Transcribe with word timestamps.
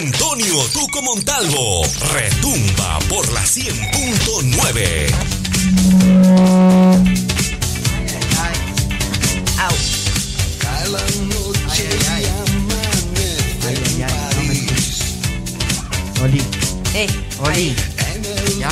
Antonio 0.00 0.62
Tuco 0.72 1.02
Montalvo 1.02 1.82
retumba 2.12 3.00
por 3.08 3.28
la 3.32 3.42
100.9. 3.42 5.10
Au. 9.58 9.74
Oli, 16.22 16.42
Eh, 16.94 17.08
Oli. 17.40 17.74
¿Ya? 18.60 18.68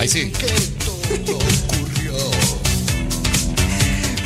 Ahí 0.00 0.08
sí. 0.08 0.32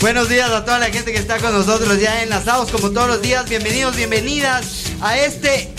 Buenos 0.01 0.29
días 0.29 0.49
a 0.51 0.65
toda 0.65 0.79
la 0.79 0.91
gente 0.91 1.11
que 1.13 1.19
está 1.19 1.39
con 1.39 1.53
nosotros 1.53 2.01
ya 2.01 2.23
enlazados 2.23 2.71
como 2.71 2.91
todos 2.91 3.09
los 3.09 3.21
días. 3.21 3.49
Bienvenidos, 3.49 3.97
bienvenidas 3.97 4.65
a 5.01 5.19
este 5.19 5.73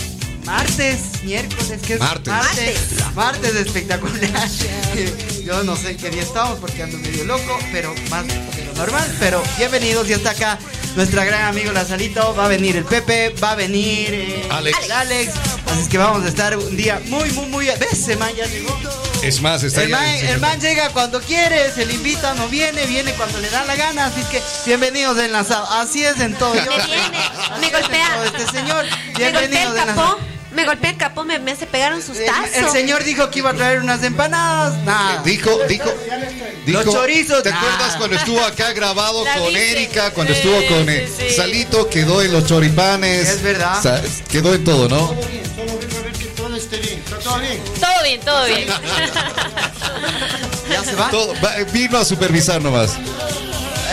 martes, 0.50 1.00
miércoles, 1.23 1.80
que 1.85 1.94
es 1.94 1.99
Martes. 1.99 2.34
martes, 2.34 2.80
martes 3.16 3.55
espectacular. 3.55 4.49
Yo 5.45 5.63
no 5.63 5.76
sé 5.76 5.95
qué 5.95 6.09
día 6.09 6.23
estamos 6.23 6.57
porque 6.59 6.81
ando 6.81 6.98
medio 6.98 7.23
loco, 7.26 7.57
pero 7.71 7.94
más 8.09 8.26
de 8.27 8.66
lo 8.66 8.73
normal. 8.73 9.16
Pero 9.20 9.43
bienvenidos, 9.59 10.07
ya 10.07 10.16
está 10.16 10.31
acá 10.31 10.57
nuestra 10.95 11.23
gran 11.23 11.45
amigo 11.45 11.71
Lazarito. 11.71 12.34
Va 12.35 12.45
a 12.45 12.48
venir 12.48 12.76
el 12.77 12.84
Pepe, 12.85 13.30
va 13.43 13.52
a 13.52 13.55
venir 13.55 14.09
eh, 14.12 14.48
Alex. 14.49 14.77
el 14.85 14.91
Alex. 14.91 15.34
Así 15.71 15.81
es 15.81 15.88
que 15.88 15.99
vamos 15.99 16.26
a 16.26 16.27
estar 16.30 16.57
un 16.57 16.76
día 16.76 16.99
muy, 17.05 17.29
muy, 17.31 17.45
muy. 17.45 17.66
¿Ves? 17.68 17.93
Ese 17.93 18.16
man 18.18 18.31
ya 18.35 18.48
llegó. 18.48 18.76
Es 19.21 19.41
más, 19.41 19.62
está 19.63 19.84
El 19.84 19.90
man, 19.90 20.05
el 20.07 20.40
man 20.40 20.59
llega 20.59 20.90
cuando 20.90 21.21
quiere, 21.21 21.71
se 21.73 21.85
le 21.85 21.93
invita, 21.93 22.34
no 22.35 22.48
viene, 22.48 22.85
viene 22.88 23.12
cuando 23.13 23.38
le 23.40 23.49
da 23.49 23.66
la 23.66 23.76
gana, 23.76 24.05
así 24.05 24.21
que 24.31 24.41
bienvenidos 24.66 25.16
a 25.20 25.26
enlazado. 25.26 25.70
Así 25.73 26.04
es 26.04 26.20
en 26.20 26.34
todo. 26.35 26.55
Yo- 26.55 26.62
Me 26.77 26.85
viene, 26.85 27.20
me 27.62 27.70
golpea. 27.70 28.26
Este 28.26 28.48
señor, 28.52 28.85
bienvenidos 29.16 29.73
capó. 29.76 29.81
enlazado. 29.91 30.29
Me 30.59 30.66
golpea 30.66 30.90
el 30.91 30.98
capó, 30.98 31.23
me, 31.23 31.40
me 31.40 31.52
hace 31.52 31.66
pegar 31.66 31.94
un 31.94 31.99
El, 31.99 32.05
sustazo. 32.05 32.31
el 32.54 32.70
señor 32.70 33.04
dijo 33.04 33.30
que 33.30 33.40
iba 33.40 33.49
a 33.52 33.54
traer 33.54 33.79
unas 33.79 34.04
empanadas. 34.04 34.76
Nada. 34.84 35.21
Dijo, 35.24 35.57
dijo, 35.68 35.90
dijo. 36.65 36.84
Los 36.84 36.93
chorizos, 36.93 37.43
¿Te 37.43 37.52
nah. 37.52 37.57
acuerdas 37.57 37.96
cuando 37.98 38.15
estuvo 38.18 38.43
acá 38.43 38.74
grabado 38.74 39.24
La 39.24 39.35
con. 39.37 39.55
Erika? 39.55 40.12
Cuando 40.12 40.34
Sí, 40.34 40.40
estuvo 40.40 40.55
con 40.76 40.90
eh, 40.90 41.07
sí, 41.18 41.26
sí. 41.30 41.35
Salito, 41.35 41.90
quedó 41.90 42.21
en 42.21 42.32
los 42.34 42.46
choripanes. 42.46 43.27
Es 43.30 43.41
verdad. 43.41 43.82
Quedó 44.30 44.54
en 44.54 44.63
todo, 44.63 44.87
¿no? 44.90 45.15
Todo 47.80 48.04
bien, 48.04 48.20
todo 48.21 48.46
bien. 48.46 48.68
Ya 50.70 50.84
se 50.84 50.93
va. 50.93 51.10
Todo, 51.10 51.34
va- 51.43 51.55
vino 51.74 51.98
a 51.98 52.05
supervisar 52.05 52.62
nomás. 52.62 52.91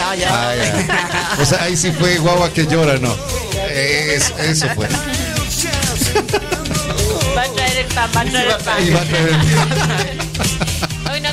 Ah, 0.04 0.14
ya. 0.14 0.28
Ah, 0.50 0.54
ya. 0.54 1.42
O 1.42 1.46
sea, 1.46 1.62
ahí 1.62 1.74
sí 1.76 1.90
fue 1.90 2.18
guagua 2.18 2.52
que 2.52 2.66
llora, 2.66 2.98
¿no? 2.98 3.16
Es- 3.70 4.30
eso 4.38 4.68
fue. 4.74 4.86
Va 7.76 9.00
a 10.80 10.82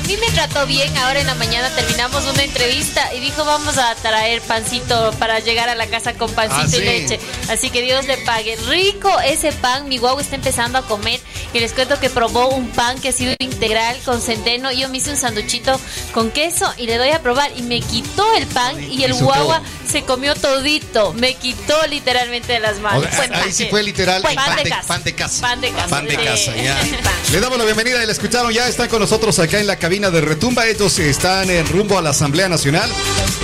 mí 0.06 0.16
me 0.16 0.26
trató 0.32 0.66
bien. 0.66 0.96
Ahora 0.98 1.20
en 1.20 1.26
la 1.26 1.34
mañana 1.34 1.68
terminamos 1.70 2.24
una 2.26 2.42
entrevista 2.42 3.12
y 3.14 3.20
dijo 3.20 3.44
vamos 3.44 3.78
a 3.78 3.94
traer 3.96 4.40
pancito 4.42 5.12
para 5.18 5.38
llegar 5.40 5.68
a 5.68 5.74
la 5.74 5.86
casa 5.86 6.14
con 6.14 6.30
pancito 6.32 6.62
Ah, 6.62 6.66
y 6.66 6.70
sí. 6.70 6.80
leche. 6.84 7.20
Así 7.48 7.70
que 7.70 7.82
Dios 7.82 8.06
le 8.06 8.18
pague. 8.18 8.56
Rico 8.68 9.10
ese 9.20 9.52
pan. 9.52 9.88
Mi 9.88 9.98
guagua 9.98 10.22
está 10.22 10.36
empezando 10.36 10.78
a 10.78 10.82
comer. 10.82 11.20
Y 11.52 11.60
les 11.60 11.72
cuento 11.72 11.98
que 12.00 12.10
probó 12.10 12.48
un 12.48 12.68
pan 12.70 13.00
que 13.00 13.08
ha 13.10 13.12
sido 13.12 13.34
integral 13.38 13.96
con 14.04 14.20
centeno. 14.20 14.70
Yo 14.72 14.88
me 14.88 14.98
hice 14.98 15.10
un 15.10 15.16
sanduchito 15.16 15.80
con 16.12 16.30
queso 16.30 16.72
y 16.76 16.86
le 16.86 16.96
doy 16.98 17.10
a 17.10 17.20
probar. 17.22 17.50
Y 17.56 17.62
me 17.62 17.80
quitó 17.80 18.24
el 18.36 18.46
pan 18.46 18.82
y 18.82 19.04
el 19.04 19.14
guagua 19.14 19.58
todo. 19.60 19.68
se 19.90 20.02
comió 20.02 20.34
todito. 20.34 21.12
Me 21.14 21.34
quitó 21.34 21.86
literalmente 21.86 22.52
de 22.54 22.60
las 22.60 22.78
manos. 22.80 23.04
O 23.06 23.08
sea, 23.08 23.16
Buen 23.18 23.34
ahí 23.34 23.40
pan, 23.42 23.52
sí 23.52 23.66
fue 23.70 23.82
literal 23.82 24.22
pan, 24.22 24.34
de, 24.56 24.68
casa. 24.68 24.88
pan 24.88 25.02
de 25.04 25.14
casa. 25.14 25.40
Pan 25.40 25.60
de 25.60 25.70
casa. 25.70 25.88
Pan 25.88 26.06
de 26.08 26.16
casa, 26.16 26.56
ya. 26.56 26.78
Le 27.32 27.40
damos 27.40 27.56
la 27.58 27.64
bienvenida 27.64 28.02
y 28.02 28.06
la 28.06 28.12
escucharon. 28.12 28.52
Ya 28.52 28.68
están 28.68 28.88
con 28.88 29.00
nosotros 29.00 29.38
acá 29.38 29.58
en 29.60 29.66
la 29.66 29.76
cabina 29.76 29.93
de 29.94 30.20
Retumba. 30.20 30.66
Ellos 30.66 30.98
están 30.98 31.48
en 31.50 31.64
rumbo 31.68 31.96
a 31.96 32.02
la 32.02 32.10
Asamblea 32.10 32.48
Nacional. 32.48 32.90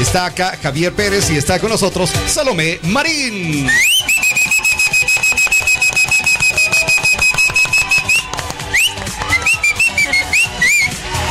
Está 0.01 0.25
acá 0.25 0.59
Javier 0.61 0.93
Pérez 0.93 1.31
y 1.31 1.37
está 1.37 1.61
con 1.61 1.71
nosotros 1.71 2.11
Salomé 2.27 2.81
Marín. 2.83 3.69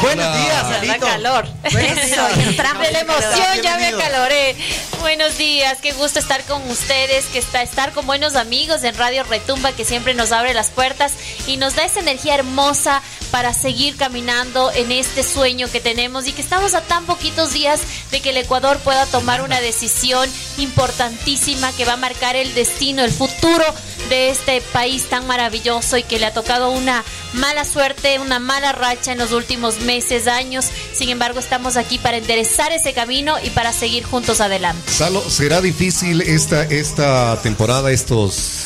Buenos 0.02 0.38
días, 0.38 0.64
Da 0.70 0.76
Salito. 0.76 1.06
calor. 1.06 1.46
Buenos 1.74 1.98
Eso, 1.98 2.28
días. 2.28 2.38
y 2.38 2.42
entramos 2.50 2.84
de 2.88 2.92
la 2.94 3.00
emoción, 3.02 3.62
ya 3.62 3.78
me 3.78 3.88
acaloré. 3.88 4.56
Buenos 5.00 5.38
días, 5.38 5.78
qué 5.82 5.94
gusto 5.94 6.20
estar 6.20 6.44
con 6.44 6.62
ustedes, 6.70 7.26
que 7.28 7.40
está 7.40 7.62
estar 7.62 7.94
con 7.94 8.06
buenos 8.06 8.36
amigos 8.36 8.84
en 8.84 8.96
Radio 8.96 9.24
Retumba 9.24 9.72
que 9.72 9.86
siempre 9.86 10.14
nos 10.14 10.34
abre 10.34 10.54
las 10.54 10.72
puertas 10.72 11.14
y 11.48 11.56
nos 11.56 11.76
da 11.76 11.86
esa 11.86 12.02
energía 12.02 12.36
hermosa 12.36 13.02
para 13.32 13.54
seguir 13.54 13.96
caminando 13.96 14.72
en 14.74 14.92
este 14.92 15.24
sueño 15.24 15.72
que 15.72 15.80
tenemos 15.80 16.28
y 16.28 16.34
que 16.34 16.42
estamos 16.42 16.74
a 16.74 16.82
tan 16.82 17.06
poquitos 17.06 17.54
días 17.54 17.80
de 18.12 18.20
que 18.20 18.32
el 18.32 18.38
Ecuador 18.38 18.78
pueda 18.80 19.06
tomar 19.06 19.42
una 19.42 19.62
decisión 19.62 20.30
importantísima 20.58 21.72
que 21.72 21.86
va 21.86 21.94
a 21.94 21.98
marcar 21.98 22.36
el 22.36 22.54
destino, 22.54 23.04
el 23.04 23.12
futuro 23.12 23.64
de 24.10 24.30
este 24.30 24.62
país 24.74 25.04
tan 25.06 25.28
maravilloso 25.28 25.98
y 25.98 26.04
que 26.04 26.20
le 26.20 26.26
ha 26.26 26.34
tocado 26.34 26.72
una 26.72 27.04
mala 27.34 27.64
suerte, 27.66 28.20
una 28.20 28.40
mala 28.40 28.72
racha 28.72 29.12
en 29.12 29.18
los 29.20 29.32
últimos 29.32 29.80
meses, 29.82 30.28
años. 30.28 30.66
Sin 30.94 31.10
embargo, 31.10 31.40
estamos 31.40 31.78
aquí 31.78 31.98
para 32.00 32.18
enderezar 32.18 32.72
ese 32.72 32.94
camino 32.94 33.36
y 33.44 33.50
para 33.52 33.72
seguir 33.74 34.04
juntos 34.04 34.42
adelante. 34.42 34.92
Salo, 34.92 35.22
será 35.30 35.62
difícil 35.62 36.22
esta, 36.22 36.64
esta 36.64 37.40
temporada, 37.42 37.92
estos 37.92 38.66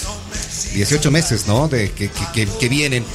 18 0.73 1.11
meses, 1.11 1.45
¿no? 1.47 1.67
De 1.67 1.91
que, 1.91 2.09
que- 2.33 2.69
vienen. 2.69 3.05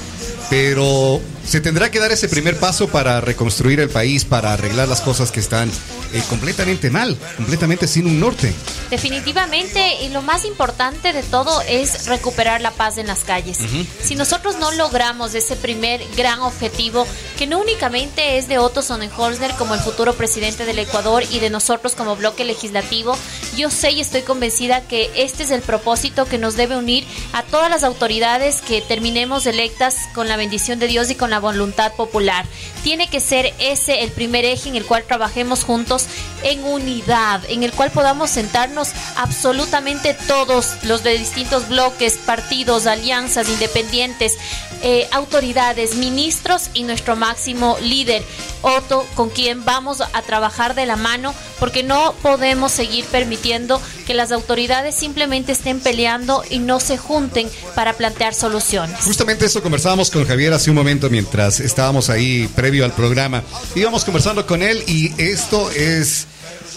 Pero 0.50 1.21
se 1.48 1.62
tendrá 1.62 1.91
que 1.91 1.98
dar 1.98 2.12
ese 2.12 2.28
primer 2.28 2.59
paso 2.59 2.88
para 2.88 3.22
reconstruir 3.22 3.81
el 3.81 3.88
país, 3.88 4.26
para 4.26 4.53
arreglar 4.53 4.86
las 4.86 5.00
cosas 5.00 5.32
que 5.32 5.41
están 5.41 5.70
eh, 6.12 6.22
completamente 6.28 6.91
mal, 6.91 7.16
completamente 7.38 7.88
sin 7.88 8.06
un 8.06 8.20
norte. 8.20 8.53
Definitivamente, 8.91 10.03
y 10.03 10.10
lo 10.10 10.20
más 10.20 10.44
importante 10.44 11.14
de 11.14 11.22
todo 11.22 11.62
es 11.62 12.06
recuperar 12.06 12.60
la 12.60 12.70
paz 12.72 12.98
en 12.98 13.06
las 13.06 13.20
calles. 13.20 13.59
Si 14.03 14.14
nosotros 14.14 14.59
no 14.59 14.72
logramos 14.72 15.34
ese 15.34 15.56
primer 15.56 16.03
gran 16.16 16.41
objetivo, 16.41 17.06
que 17.38 17.47
no 17.47 17.59
únicamente 17.59 18.36
es 18.36 18.47
de 18.48 18.59
Otto 18.59 18.82
Sonnenholzner 18.82 19.53
como 19.53 19.75
el 19.75 19.80
futuro 19.80 20.15
presidente 20.15 20.66
del 20.66 20.78
Ecuador 20.78 21.25
y 21.30 21.38
de 21.38 21.48
nosotros 21.48 21.94
como 21.94 22.16
bloque 22.16 22.44
legislativo, 22.44 23.16
yo 23.56 23.70
sé 23.70 23.92
y 23.92 24.00
estoy 24.00 24.22
convencida 24.22 24.82
que 24.82 25.10
este 25.16 25.44
es 25.44 25.50
el 25.50 25.62
propósito 25.62 26.26
que 26.26 26.36
nos 26.36 26.56
debe 26.56 26.76
unir 26.76 27.06
a 27.32 27.42
todas 27.42 27.70
las 27.70 27.84
autoridades 27.84 28.60
que 28.60 28.82
terminemos 28.82 29.47
electas 29.47 29.97
con 30.15 30.28
la 30.28 30.36
bendición 30.36 30.78
de 30.78 30.88
Dios 30.88 31.10
y 31.10 31.15
con 31.15 31.30
la 31.30 31.38
voluntad 31.38 31.93
popular. 31.94 32.44
Tiene 32.82 33.09
que 33.09 33.21
ser 33.21 33.53
ese 33.59 34.03
el 34.03 34.10
primer 34.10 34.44
eje 34.44 34.69
en 34.69 34.76
el 34.76 34.84
cual 34.84 35.04
trabajemos 35.04 35.65
juntos 35.65 36.06
en 36.43 36.65
unidad, 36.65 37.43
en 37.49 37.62
el 37.62 37.72
cual 37.72 37.91
podamos 37.91 38.31
sentarnos 38.31 38.91
absolutamente 39.16 40.15
todos 40.27 40.75
los 40.84 41.03
de 41.03 41.19
distintos 41.19 41.69
bloques, 41.69 42.16
partidos, 42.16 42.87
alianzas, 42.87 43.48
independientes, 43.48 44.37
eh, 44.82 45.09
autoridades, 45.10 45.97
ministros 45.97 46.71
y 46.72 46.84
nuestro 46.84 47.16
máximo 47.16 47.77
líder, 47.82 48.22
Otto, 48.62 49.06
con 49.15 49.28
quien 49.28 49.65
vamos 49.65 50.00
a 50.00 50.22
trabajar 50.22 50.75
de 50.75 50.87
la 50.87 50.97
mano, 50.97 51.34
porque 51.59 51.82
no 51.82 52.15
podemos 52.22 52.71
seguir 52.72 53.04
permitiendo 53.06 53.81
que 54.09 54.15
las 54.15 54.33
autoridades 54.33 54.95
simplemente 54.97 55.53
estén 55.53 55.79
peleando 55.81 56.43
y 56.51 56.59
no 56.59 56.81
se 56.81 56.97
junten 56.97 57.49
para 57.75 57.93
plantear 57.93 58.33
soluciones. 58.35 58.97
Justamente 59.05 59.45
eso 59.45 59.63
conversábamos 59.63 60.11
con 60.11 60.27
Javier 60.27 60.55
hace 60.55 60.71
un 60.71 60.77
momento 60.77 61.11
mientras 61.11 61.61
estábamos 61.61 62.09
ahí 62.09 62.49
previo 62.57 62.85
al 62.87 62.93
programa. 62.95 63.43
Íbamos 63.77 64.05
conversando 64.07 64.47
con 64.47 64.63
él 64.63 64.83
y 64.87 65.13
esto 65.23 65.71
es 65.73 66.27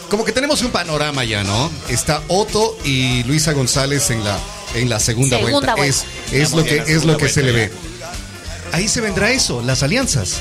como 0.09 0.25
que 0.25 0.34
tenemos 0.34 0.62
un 0.62 0.72
panorama 0.72 1.24
ya, 1.24 1.44
¿no? 1.46 1.72
Está 1.88 2.22
Otto 2.28 2.78
y 2.84 3.24
Luisa 3.24 3.53
González 3.53 4.09
en 4.12 4.24
la 4.25 4.38
en 4.75 4.90
la 4.90 5.00
segunda, 5.00 5.38
Segunda 5.38 5.74
vuelta. 5.74 5.75
vuelta. 5.75 6.06
Es, 6.34 6.42
es 6.50 6.52
lo 6.52 6.63
que 6.66 6.84
es 6.86 7.06
lo 7.06 7.16
que 7.18 7.30
se 7.30 7.44
le 7.44 7.51
ve. 7.54 7.72
Ahí 8.74 8.88
se 8.89 9.00
vendrá 9.01 9.31
eso, 9.31 9.62
las 9.62 9.84
alianzas. 9.84 10.36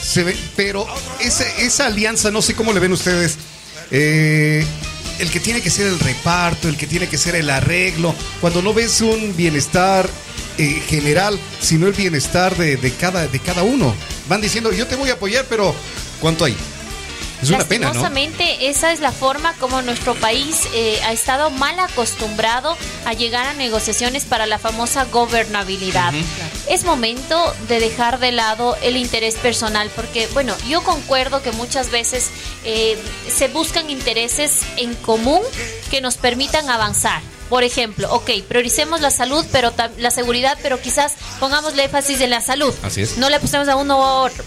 Se 0.00 0.22
ve, 0.22 0.36
pero 0.56 0.86
ese- 1.20 1.52
esa 1.66 1.86
alianza, 1.86 2.30
no 2.30 2.42
sé 2.42 2.54
cómo 2.54 2.72
le 2.72 2.78
ven 2.80 2.92
ustedes. 2.92 3.36
eh, 3.90 4.64
el 5.18 5.30
que 5.30 5.40
tiene 5.40 5.60
que 5.60 5.70
ser 5.70 5.86
el 5.86 5.98
reparto, 5.98 6.68
el 6.68 6.76
que 6.76 6.86
tiene 6.86 7.08
que 7.08 7.18
ser 7.18 7.34
el 7.34 7.50
arreglo, 7.50 8.14
cuando 8.40 8.62
no 8.62 8.72
ves 8.72 9.00
un 9.00 9.34
bienestar 9.36 10.08
eh, 10.58 10.82
general, 10.86 11.38
sino 11.60 11.86
el 11.86 11.92
bienestar 11.92 12.56
de, 12.56 12.76
de 12.76 12.92
cada, 12.92 13.26
de 13.26 13.38
cada 13.40 13.62
uno. 13.62 13.94
Van 14.28 14.40
diciendo, 14.40 14.72
yo 14.72 14.86
te 14.86 14.96
voy 14.96 15.10
a 15.10 15.14
apoyar, 15.14 15.46
pero 15.48 15.74
¿cuánto 16.20 16.44
hay? 16.44 16.56
Es 17.42 17.50
una 17.50 17.64
pena, 17.64 17.92
¿no? 17.92 18.08
Esa 18.60 18.92
es 18.92 19.00
la 19.00 19.12
forma 19.12 19.54
como 19.54 19.80
nuestro 19.82 20.14
país 20.14 20.68
eh, 20.74 21.00
ha 21.04 21.12
estado 21.12 21.50
mal 21.50 21.78
acostumbrado 21.78 22.76
a 23.04 23.12
llegar 23.12 23.46
a 23.46 23.54
negociaciones 23.54 24.24
para 24.24 24.46
la 24.46 24.58
famosa 24.58 25.04
gobernabilidad. 25.04 26.12
Es 26.68 26.84
momento 26.84 27.54
de 27.68 27.80
dejar 27.80 28.18
de 28.18 28.32
lado 28.32 28.76
el 28.82 28.96
interés 28.96 29.36
personal, 29.36 29.90
porque, 29.94 30.26
bueno, 30.34 30.54
yo 30.68 30.82
concuerdo 30.82 31.42
que 31.42 31.52
muchas 31.52 31.90
veces 31.90 32.30
eh, 32.64 32.98
se 33.28 33.48
buscan 33.48 33.90
intereses 33.90 34.62
en 34.76 34.94
común 34.96 35.40
que 35.90 36.00
nos 36.00 36.16
permitan 36.16 36.68
avanzar. 36.68 37.22
Por 37.48 37.64
ejemplo, 37.64 38.12
ok, 38.12 38.30
prioricemos 38.46 39.00
la 39.00 39.10
salud, 39.10 39.44
pero 39.52 39.72
la 39.96 40.10
seguridad, 40.10 40.58
pero 40.62 40.80
quizás 40.80 41.14
pongámosle 41.40 41.84
énfasis 41.84 42.20
en 42.20 42.30
la 42.30 42.42
salud. 42.42 42.74
Así 42.82 43.02
es. 43.02 43.16
No 43.16 43.30
le 43.30 43.40
pusemos 43.40 43.68
a 43.68 43.76
uno 43.76 43.96
u 43.96 44.00
otro 44.00 44.44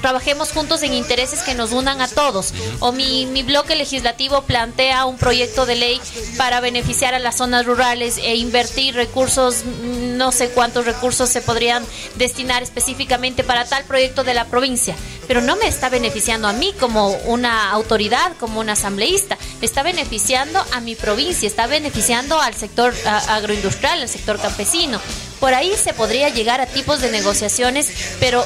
trabajemos 0.00 0.52
juntos 0.52 0.82
en 0.82 0.94
intereses 0.94 1.40
que 1.42 1.54
nos 1.54 1.72
unan 1.72 2.00
a 2.00 2.08
todos. 2.08 2.52
O 2.80 2.92
mi, 2.92 3.26
mi 3.26 3.42
bloque 3.42 3.76
legislativo 3.76 4.42
plantea 4.42 5.04
un 5.04 5.16
proyecto 5.16 5.66
de 5.66 5.76
ley 5.76 6.00
para 6.36 6.60
beneficiar 6.60 7.14
a 7.14 7.18
las 7.18 7.36
zonas 7.36 7.66
rurales 7.66 8.18
e 8.18 8.36
invertir 8.36 8.94
recursos, 8.94 9.64
no 9.64 10.32
sé 10.32 10.50
cuántos 10.50 10.86
recursos 10.86 11.28
se 11.28 11.40
podrían 11.40 11.84
destinar 12.16 12.62
específicamente 12.62 13.44
para 13.44 13.64
tal 13.64 13.84
proyecto 13.84 14.24
de 14.24 14.34
la 14.34 14.46
provincia. 14.46 14.94
Pero 15.26 15.42
no 15.42 15.56
me 15.56 15.68
está 15.68 15.88
beneficiando 15.90 16.48
a 16.48 16.52
mí 16.52 16.74
como 16.80 17.08
una 17.08 17.70
autoridad, 17.70 18.32
como 18.38 18.60
un 18.60 18.70
asambleísta. 18.70 19.36
está 19.60 19.82
beneficiando 19.82 20.64
a 20.72 20.80
mi 20.80 20.94
provincia, 20.94 21.46
está 21.46 21.66
beneficiando 21.66 22.40
al 22.40 22.54
sector 22.54 22.94
agroindustrial, 23.28 24.02
al 24.02 24.08
sector 24.08 24.40
campesino. 24.40 25.00
Por 25.40 25.54
ahí 25.54 25.72
se 25.76 25.92
podría 25.92 26.30
llegar 26.30 26.60
a 26.60 26.66
tipos 26.66 27.00
de 27.00 27.10
negociaciones, 27.10 27.88
pero 28.18 28.44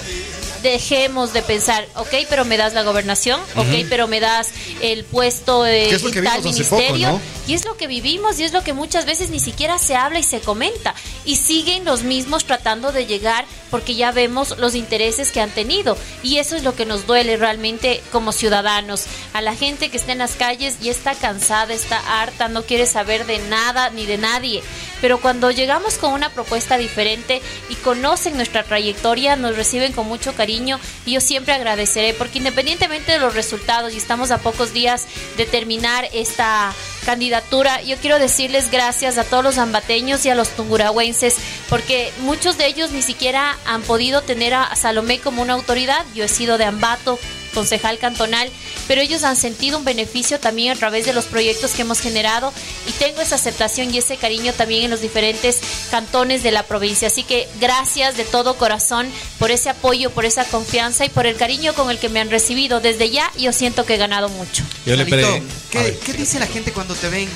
dejemos 0.62 1.32
de 1.32 1.42
pensar, 1.42 1.86
ok, 1.96 2.14
pero 2.28 2.44
me 2.44 2.56
das 2.56 2.72
la 2.72 2.82
gobernación, 2.82 3.40
ok, 3.56 3.86
pero 3.88 4.06
me 4.08 4.20
das 4.20 4.50
el 4.80 5.04
puesto 5.04 5.62
de 5.62 5.88
tal 6.24 6.42
ministerio. 6.42 7.20
Y 7.46 7.54
es 7.54 7.64
lo 7.64 7.76
que 7.76 7.86
vivimos 7.86 8.38
y 8.38 8.44
es 8.44 8.52
lo 8.52 8.62
que 8.62 8.72
muchas 8.72 9.04
veces 9.04 9.30
ni 9.30 9.40
siquiera 9.40 9.78
se 9.78 9.96
habla 9.96 10.18
y 10.18 10.22
se 10.22 10.40
comenta. 10.40 10.94
Y 11.24 11.36
siguen 11.36 11.84
los 11.84 12.02
mismos 12.02 12.44
tratando 12.44 12.92
de 12.92 13.06
llegar 13.06 13.44
porque 13.70 13.94
ya 13.94 14.12
vemos 14.12 14.58
los 14.58 14.74
intereses 14.74 15.32
que 15.32 15.40
han 15.40 15.50
tenido. 15.50 15.96
Y 16.22 16.38
eso 16.38 16.56
es 16.56 16.62
lo 16.62 16.76
que 16.76 16.86
nos 16.86 17.06
duele 17.06 17.36
realmente 17.36 18.02
como 18.12 18.32
ciudadanos. 18.32 19.06
A 19.32 19.40
la 19.40 19.56
gente 19.56 19.88
que 19.88 19.96
está 19.96 20.12
en 20.12 20.18
las 20.18 20.34
calles 20.34 20.76
y 20.82 20.88
está 20.88 21.14
cansada, 21.14 21.74
está 21.74 22.20
harta, 22.20 22.48
no 22.48 22.62
quiere 22.62 22.86
saber 22.86 23.26
de 23.26 23.38
nada 23.38 23.90
ni 23.90 24.06
de 24.06 24.18
nadie. 24.18 24.62
Pero 25.00 25.20
cuando 25.20 25.50
llegamos 25.50 25.98
con 25.98 26.12
una 26.12 26.30
propuesta 26.30 26.78
diferente 26.78 27.42
y 27.68 27.74
conocen 27.76 28.36
nuestra 28.36 28.62
trayectoria, 28.62 29.34
nos 29.34 29.56
reciben 29.56 29.92
con 29.92 30.06
mucho 30.06 30.34
cariño 30.34 30.78
y 31.04 31.14
yo 31.14 31.20
siempre 31.20 31.54
agradeceré 31.54 32.14
porque 32.14 32.38
independientemente 32.38 33.10
de 33.10 33.18
los 33.18 33.34
resultados 33.34 33.92
y 33.94 33.96
estamos 33.96 34.30
a 34.30 34.38
pocos 34.38 34.72
días 34.72 35.06
de 35.36 35.44
terminar 35.44 36.08
esta 36.12 36.72
candidatura, 37.04 37.82
yo 37.82 37.96
quiero 37.96 38.18
decirles 38.18 38.70
gracias 38.70 39.18
a 39.18 39.24
todos 39.24 39.44
los 39.44 39.58
ambateños 39.58 40.24
y 40.24 40.30
a 40.30 40.34
los 40.34 40.50
tungurahuenses 40.50 41.36
porque 41.68 42.12
muchos 42.20 42.58
de 42.58 42.66
ellos 42.66 42.90
ni 42.90 43.02
siquiera 43.02 43.56
han 43.66 43.82
podido 43.82 44.22
tener 44.22 44.54
a 44.54 44.74
Salomé 44.76 45.18
como 45.20 45.42
una 45.42 45.54
autoridad. 45.54 46.04
Yo 46.14 46.24
he 46.24 46.28
sido 46.28 46.58
de 46.58 46.64
Ambato, 46.64 47.18
concejal 47.54 47.98
cantonal, 47.98 48.50
pero 48.88 49.00
ellos 49.00 49.24
han 49.24 49.36
sentido 49.36 49.78
un 49.78 49.84
beneficio 49.84 50.40
también 50.40 50.72
a 50.72 50.76
través 50.76 51.06
de 51.06 51.12
los 51.12 51.26
proyectos 51.26 51.72
que 51.72 51.82
hemos 51.82 52.00
generado 52.00 52.52
y 52.86 52.92
tengo 52.92 53.20
esa 53.20 53.36
aceptación 53.36 53.94
y 53.94 53.98
ese 53.98 54.16
cariño 54.16 54.52
también 54.52 54.84
en 54.84 54.90
los 54.90 55.00
diferentes 55.00 55.60
cantones 55.90 56.42
de 56.42 56.50
la 56.50 56.64
provincia. 56.64 57.08
Así 57.08 57.22
que 57.22 57.48
gracias 57.60 58.16
de 58.16 58.24
todo 58.24 58.56
corazón 58.56 59.08
por 59.38 59.50
ese 59.50 59.70
apoyo, 59.70 60.10
por 60.10 60.24
esa 60.24 60.44
confianza 60.44 61.04
y 61.04 61.08
por 61.08 61.26
el 61.26 61.36
cariño 61.36 61.74
con 61.74 61.90
el 61.90 61.98
que 61.98 62.08
me 62.08 62.20
han 62.20 62.30
recibido. 62.30 62.80
Desde 62.80 63.10
ya 63.10 63.30
yo 63.38 63.52
siento 63.52 63.84
que 63.84 63.94
he 63.94 63.98
ganado 63.98 64.28
mucho. 64.28 64.62
Yo 64.86 64.96
le 64.96 65.06
¿qué, 65.06 65.98
¿qué 66.04 66.12
dice 66.12 66.38
la 66.38 66.46
gente 66.46 66.72
cuando 66.72 66.94
te 66.94 67.08
ven? 67.08 67.28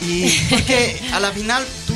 Y 0.00 0.28
porque 0.50 1.00
a 1.12 1.20
la 1.20 1.30
final 1.32 1.64
tú 1.86 1.94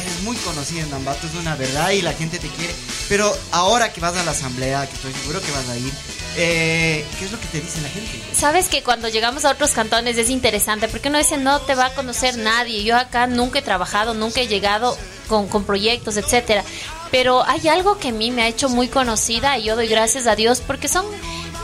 eres 0.00 0.22
muy 0.22 0.36
conocido 0.36 0.86
en 0.86 0.92
Ambato, 0.92 1.26
es 1.26 1.34
una 1.34 1.56
verdad 1.56 1.90
y 1.90 2.02
la 2.02 2.12
gente 2.12 2.38
te 2.38 2.48
quiere. 2.48 2.74
Pero 3.08 3.36
ahora 3.52 3.92
que 3.92 4.00
vas 4.00 4.16
a 4.16 4.24
la 4.24 4.32
asamblea, 4.32 4.86
que 4.86 4.94
estoy 4.94 5.12
seguro 5.12 5.40
que 5.40 5.50
vas 5.50 5.68
a 5.68 5.76
ir, 5.76 5.92
eh, 6.40 7.04
¿qué 7.18 7.24
es 7.24 7.32
lo 7.32 7.40
que 7.40 7.46
te 7.48 7.60
dice 7.60 7.80
la 7.80 7.88
gente? 7.88 8.10
Sabes 8.32 8.68
que 8.68 8.82
cuando 8.82 9.08
llegamos 9.08 9.44
a 9.44 9.50
otros 9.50 9.72
cantones 9.72 10.16
es 10.16 10.30
interesante, 10.30 10.86
porque 10.88 11.08
uno 11.08 11.18
dice 11.18 11.36
no 11.36 11.60
te 11.60 11.74
va 11.74 11.86
a 11.86 11.94
conocer 11.94 12.38
nadie. 12.38 12.84
Yo 12.84 12.96
acá 12.96 13.26
nunca 13.26 13.58
he 13.58 13.62
trabajado, 13.62 14.14
nunca 14.14 14.40
he 14.40 14.46
llegado 14.46 14.96
con, 15.28 15.48
con 15.48 15.64
proyectos, 15.64 16.16
etcétera. 16.16 16.62
Pero 17.10 17.44
hay 17.44 17.66
algo 17.68 17.98
que 17.98 18.08
a 18.08 18.12
mí 18.12 18.30
me 18.30 18.42
ha 18.42 18.48
hecho 18.48 18.68
muy 18.68 18.88
conocida 18.88 19.58
y 19.58 19.64
yo 19.64 19.74
doy 19.74 19.88
gracias 19.88 20.26
a 20.26 20.36
Dios 20.36 20.62
porque 20.64 20.88
son 20.88 21.04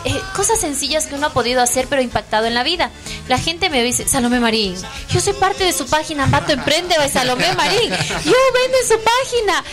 eh, 0.07 0.21
cosas 0.37 0.61
sencillas 0.61 1.07
que 1.07 1.15
uno 1.15 1.29
ha 1.29 1.33
podido 1.33 1.63
hacer 1.63 1.87
pero 1.89 2.03
impactado 2.03 2.47
en 2.47 2.55
la 2.55 2.63
vida. 2.63 2.91
La 3.27 3.39
gente 3.39 3.71
me 3.71 3.83
dice, 3.83 4.07
Salomé 4.07 4.39
Marín, 4.39 4.77
yo 5.09 5.21
soy 5.21 5.33
parte 5.33 5.65
de 5.65 5.73
su 5.73 5.87
página, 5.87 6.27
Mato 6.27 6.53
Emprende 6.53 6.95
de 6.99 7.09
Salomé 7.09 7.55
Marín, 7.55 7.91
yo 7.91 8.33
vendo 8.55 8.79
en 8.83 8.89
su 8.89 8.99
página. 9.03 9.65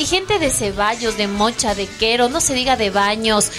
Y, 0.00 0.06
gente 0.06 0.40
de 0.40 0.50
Ceballos, 0.50 1.16
de 1.16 1.28
Mocha, 1.28 1.76
de 1.76 1.86
Quero, 1.86 2.28
no 2.28 2.40
se 2.40 2.54
diga 2.54 2.76
de 2.76 2.90
Baños, 2.90 3.52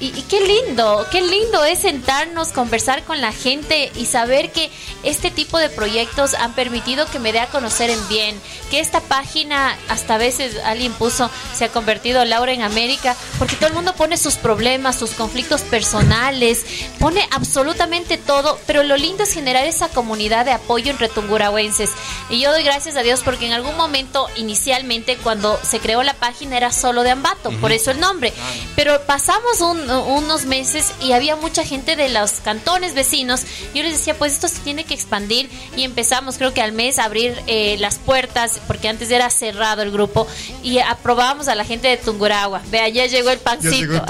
y, 0.00 0.10
qué 0.22 0.40
lindo, 0.40 1.06
qué 1.10 1.20
lindo 1.20 1.62
es 1.64 1.80
sentarnos, 1.80 2.48
conversar 2.48 3.04
con 3.04 3.20
la 3.20 3.32
gente 3.32 3.92
y 3.94 4.06
saber 4.06 4.50
que 4.50 4.70
este 5.02 5.30
tipo 5.30 5.58
de 5.58 5.68
proyectos 5.68 6.32
han 6.34 6.54
permitido 6.54 7.06
que 7.06 7.18
me 7.18 7.32
dé 7.32 7.40
a 7.40 7.48
conocer 7.48 7.90
en 7.90 8.08
bien, 8.08 8.40
que 8.70 8.80
esta 8.80 9.00
página, 9.00 9.76
hasta 9.88 10.14
a 10.14 10.18
veces 10.18 10.56
alguien 10.64 10.92
puso, 10.94 11.30
se 11.54 11.66
ha 11.66 11.68
convertido 11.68 12.24
Laura 12.24 12.52
en 12.52 12.62
América, 12.62 13.14
porque 13.38 13.56
todo 13.56 13.68
el 13.68 13.74
mundo 13.74 13.94
pone 13.94 14.16
sus 14.16 14.36
problemas, 14.36 14.96
sus 14.96 15.10
conflictos 15.10 15.60
personales, 15.62 16.64
pone 16.98 17.28
absolutamente 17.30 18.16
todo, 18.16 18.58
pero 18.66 18.82
lo 18.82 18.96
lindo 18.96 19.24
es 19.24 19.34
generar 19.34 19.66
esa 19.66 19.88
comunidad 19.88 20.46
de 20.46 20.52
apoyo 20.52 20.90
entre 20.90 21.08
tungurahuenses. 21.08 21.90
Y 22.30 22.40
yo 22.40 22.52
doy 22.52 22.62
gracias 22.62 22.96
a 22.96 23.02
Dios 23.02 23.20
porque 23.22 23.46
en 23.46 23.52
algún 23.52 23.76
momento, 23.76 24.28
inicialmente, 24.36 25.18
cuando 25.18 25.60
se 25.62 25.78
creó 25.78 26.02
la 26.02 26.14
página 26.14 26.56
era 26.56 26.72
solo 26.72 27.02
de 27.02 27.10
Ambato, 27.10 27.50
por 27.60 27.72
eso 27.72 27.90
el 27.90 28.00
nombre, 28.00 28.32
pero 28.76 29.02
pasamos 29.02 29.60
un 29.60 29.89
unos 29.90 30.44
meses 30.44 30.92
y 31.00 31.12
había 31.12 31.36
mucha 31.36 31.64
gente 31.64 31.96
de 31.96 32.08
los 32.08 32.32
cantones 32.32 32.94
vecinos. 32.94 33.42
Yo 33.74 33.82
les 33.82 33.92
decía, 33.92 34.14
pues 34.14 34.32
esto 34.34 34.48
se 34.48 34.58
tiene 34.60 34.84
que 34.84 34.94
expandir 34.94 35.50
y 35.76 35.84
empezamos 35.84 36.38
creo 36.38 36.54
que 36.54 36.62
al 36.62 36.72
mes 36.72 36.98
a 36.98 37.04
abrir 37.04 37.40
eh, 37.46 37.76
las 37.78 37.98
puertas, 37.98 38.60
porque 38.66 38.88
antes 38.88 39.10
era 39.10 39.30
cerrado 39.30 39.82
el 39.82 39.90
grupo, 39.90 40.26
y 40.62 40.78
aprobábamos 40.78 41.48
a 41.48 41.54
la 41.54 41.64
gente 41.64 41.88
de 41.88 41.96
Tunguragua. 41.96 42.62
Vea, 42.70 42.88
ya 42.88 43.06
llegó 43.06 43.30
el 43.30 43.38
pancito. 43.38 43.94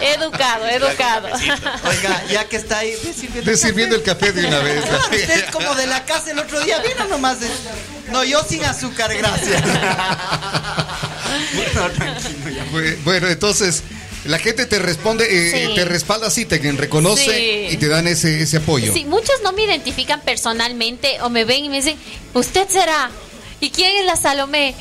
educado, 0.00 0.66
educado. 0.68 1.28
Oiga, 1.88 2.24
ya 2.30 2.44
que 2.48 2.56
está 2.56 2.78
ahí 2.78 2.94
sirviendo, 3.56 3.96
el 3.96 4.02
café 4.02 4.32
de 4.32 4.46
una 4.46 4.58
vez. 4.60 4.84
usted 4.84 5.50
como 5.50 5.74
de 5.74 5.86
la 5.86 6.04
casa 6.04 6.30
el 6.30 6.38
otro 6.38 6.60
día 6.60 6.78
vino 6.80 7.04
nomás. 7.06 7.38
No, 8.10 8.24
yo 8.24 8.42
sin 8.42 8.64
azúcar, 8.64 9.14
gracias. 9.16 9.62
bueno, 13.04 13.28
entonces 13.28 13.82
la 14.24 14.38
gente 14.38 14.66
te 14.66 14.78
responde, 14.78 15.26
eh, 15.28 15.72
te 15.74 15.84
respalda 15.84 16.28
así, 16.28 16.44
te 16.44 16.58
reconoce 16.72 17.68
y 17.70 17.76
te 17.76 17.88
dan 17.88 18.06
ese, 18.06 18.40
ese 18.40 18.58
apoyo. 18.58 18.92
Sí, 18.92 19.04
muchos 19.04 19.42
no 19.42 19.52
me 19.52 19.64
identifican 19.64 20.20
personalmente 20.20 21.20
o 21.22 21.30
me 21.30 21.44
ven 21.44 21.64
y 21.64 21.68
me 21.68 21.76
dicen, 21.76 21.96
usted 22.34 22.68
será. 22.68 23.10
¿Y 23.60 23.70
quién 23.70 23.96
es 23.96 24.06
la 24.06 24.16
Salomé? 24.16 24.74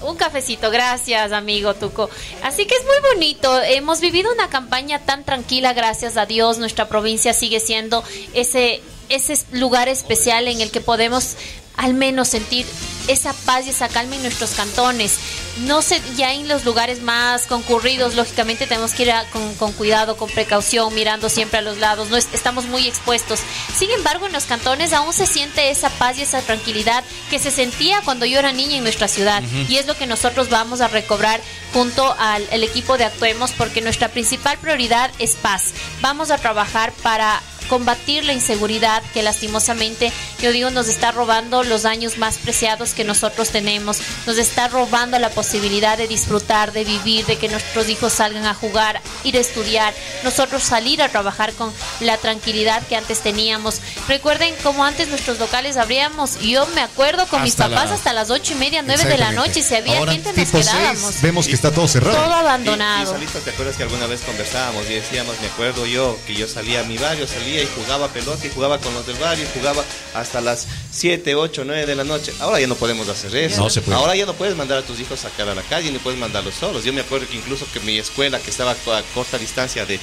Un 0.00 0.16
cafecito, 0.16 0.70
gracias 0.70 1.32
amigo 1.32 1.74
Tuco. 1.74 2.10
Así 2.42 2.66
que 2.66 2.74
es 2.74 2.82
muy 2.84 3.14
bonito. 3.14 3.62
Hemos 3.62 4.00
vivido 4.00 4.32
una 4.32 4.48
campaña 4.48 4.98
tan 4.98 5.24
tranquila, 5.24 5.72
gracias 5.72 6.16
a 6.16 6.26
Dios. 6.26 6.58
Nuestra 6.58 6.88
provincia 6.88 7.32
sigue 7.32 7.60
siendo 7.60 8.02
ese, 8.34 8.80
ese 9.08 9.38
lugar 9.52 9.88
especial 9.88 10.48
en 10.48 10.60
el 10.60 10.70
que 10.70 10.80
podemos 10.80 11.36
al 11.76 11.94
menos 11.94 12.28
sentir 12.28 12.66
esa 13.08 13.32
paz 13.32 13.66
y 13.66 13.70
esa 13.70 13.88
calma 13.88 14.16
en 14.16 14.22
nuestros 14.22 14.52
cantones. 14.52 15.18
No 15.58 15.82
sé, 15.82 16.00
ya 16.16 16.32
en 16.32 16.48
los 16.48 16.64
lugares 16.64 17.02
más 17.02 17.46
concurridos, 17.46 18.14
lógicamente 18.14 18.66
tenemos 18.66 18.92
que 18.92 19.04
ir 19.04 19.12
con, 19.58 19.72
cuidado, 19.72 20.16
con 20.16 20.28
precaución, 20.28 20.92
mirando 20.94 21.28
siempre 21.28 21.58
a 21.58 21.62
los 21.62 21.78
lados, 21.78 22.10
no 22.10 22.16
estamos 22.16 22.64
muy 22.66 22.88
expuestos. 22.88 23.40
Sin 23.76 23.90
embargo, 23.90 24.26
en 24.26 24.32
los 24.32 24.44
cantones 24.44 24.92
aún 24.92 25.12
se 25.12 25.26
siente 25.26 25.70
esa 25.70 25.90
paz 25.90 26.18
y 26.18 26.22
esa 26.22 26.42
tranquilidad 26.42 27.04
que 27.30 27.38
se 27.38 27.50
sentía 27.50 28.00
cuando 28.04 28.26
yo 28.26 28.38
era 28.38 28.52
niña 28.52 28.76
en 28.76 28.82
nuestra 28.82 29.06
ciudad. 29.06 29.42
Y 29.68 29.76
es 29.76 29.86
lo 29.86 29.96
que 29.96 30.06
nosotros 30.06 30.50
vamos 30.50 30.80
a 30.80 30.88
recobrar 30.88 31.40
junto 31.72 32.14
al 32.18 32.62
equipo 32.62 32.96
de 32.98 33.04
Actuemos, 33.04 33.52
porque 33.52 33.80
nuestra 33.80 34.08
principal 34.08 34.58
prioridad 34.58 35.10
es 35.18 35.36
paz. 35.36 35.72
Vamos 36.00 36.30
a 36.30 36.38
trabajar 36.38 36.92
para 37.02 37.40
combatir 37.68 38.24
la 38.24 38.32
inseguridad 38.32 39.02
que 39.12 39.22
lastimosamente, 39.22 40.12
yo 40.40 40.52
digo, 40.52 40.70
nos 40.70 40.88
está 40.88 41.12
robando 41.12 41.62
los 41.62 41.84
años 41.84 42.18
más 42.18 42.38
preciados 42.38 42.92
que 42.92 43.04
nosotros 43.04 43.50
tenemos, 43.50 43.98
nos 44.26 44.38
está 44.38 44.68
robando 44.68 45.18
la 45.18 45.30
posibilidad 45.30 45.98
de 45.98 46.08
disfrutar, 46.08 46.72
de 46.72 46.84
vivir, 46.84 47.26
de 47.26 47.36
que 47.36 47.48
nuestros 47.48 47.88
hijos 47.88 48.12
salgan 48.12 48.46
a 48.46 48.54
jugar, 48.54 49.00
ir 49.22 49.36
a 49.36 49.40
estudiar, 49.40 49.94
nosotros 50.22 50.62
salir 50.62 51.02
a 51.02 51.08
trabajar 51.08 51.52
con 51.54 51.72
la 52.00 52.16
tranquilidad 52.18 52.86
que 52.86 52.96
antes 52.96 53.20
teníamos. 53.20 53.80
Recuerden 54.08 54.54
cómo 54.62 54.84
antes 54.84 55.08
nuestros 55.08 55.38
locales 55.38 55.76
abríamos, 55.76 56.38
yo 56.40 56.66
me 56.74 56.82
acuerdo 56.82 57.26
con 57.26 57.42
mis 57.42 57.56
papás 57.56 57.90
hasta 57.90 58.12
las 58.12 58.30
ocho 58.30 58.52
y 58.52 58.56
media, 58.56 58.82
nueve 58.82 59.04
de 59.04 59.18
la 59.18 59.32
noche, 59.32 59.62
si 59.62 59.74
había 59.74 60.04
gente 60.06 60.32
nos 60.32 60.50
quedábamos. 60.50 61.22
vemos 61.22 61.46
que 61.46 61.54
está 61.54 61.70
todo 61.70 61.88
cerrado. 61.88 62.16
Todo 62.16 62.34
abandonado. 62.34 63.16
Y, 63.20 63.26
¿te 63.26 63.50
acuerdas 63.50 63.76
que 63.76 63.82
alguna 63.82 64.06
vez 64.06 64.20
conversábamos 64.22 64.88
y 64.88 64.94
decíamos, 64.94 65.40
me 65.40 65.48
acuerdo 65.48 65.86
yo, 65.86 66.18
que 66.26 66.34
yo 66.34 66.48
salía 66.48 66.80
a 66.80 66.84
mi 66.84 66.98
barrio, 66.98 67.26
salía 67.26 67.53
y 67.62 67.68
jugaba 67.74 68.08
pelota 68.08 68.46
y 68.46 68.50
jugaba 68.50 68.78
con 68.78 68.94
los 68.94 69.06
del 69.06 69.16
barrio 69.16 69.44
y 69.44 69.58
jugaba 69.58 69.84
hasta 70.14 70.40
las 70.40 70.66
7, 70.90 71.34
8, 71.34 71.62
9 71.64 71.86
de 71.86 71.94
la 71.94 72.04
noche. 72.04 72.32
Ahora 72.40 72.60
ya 72.60 72.66
no 72.66 72.74
podemos 72.74 73.08
hacer 73.08 73.34
eso. 73.36 73.66
Ahora 73.92 74.16
ya 74.16 74.26
no 74.26 74.34
puedes 74.34 74.56
mandar 74.56 74.78
a 74.78 74.82
tus 74.82 75.00
hijos 75.00 75.24
a 75.24 75.30
sacar 75.30 75.48
a 75.48 75.54
la 75.54 75.62
calle 75.62 75.90
ni 75.90 75.98
puedes 75.98 76.18
mandarlos 76.18 76.54
solos. 76.54 76.84
Yo 76.84 76.92
me 76.92 77.00
acuerdo 77.00 77.28
que 77.28 77.36
incluso 77.36 77.66
que 77.72 77.80
mi 77.80 77.98
escuela, 77.98 78.38
que 78.38 78.50
estaba 78.50 78.72
a 78.72 79.02
corta 79.14 79.38
distancia 79.38 79.86
de, 79.86 79.98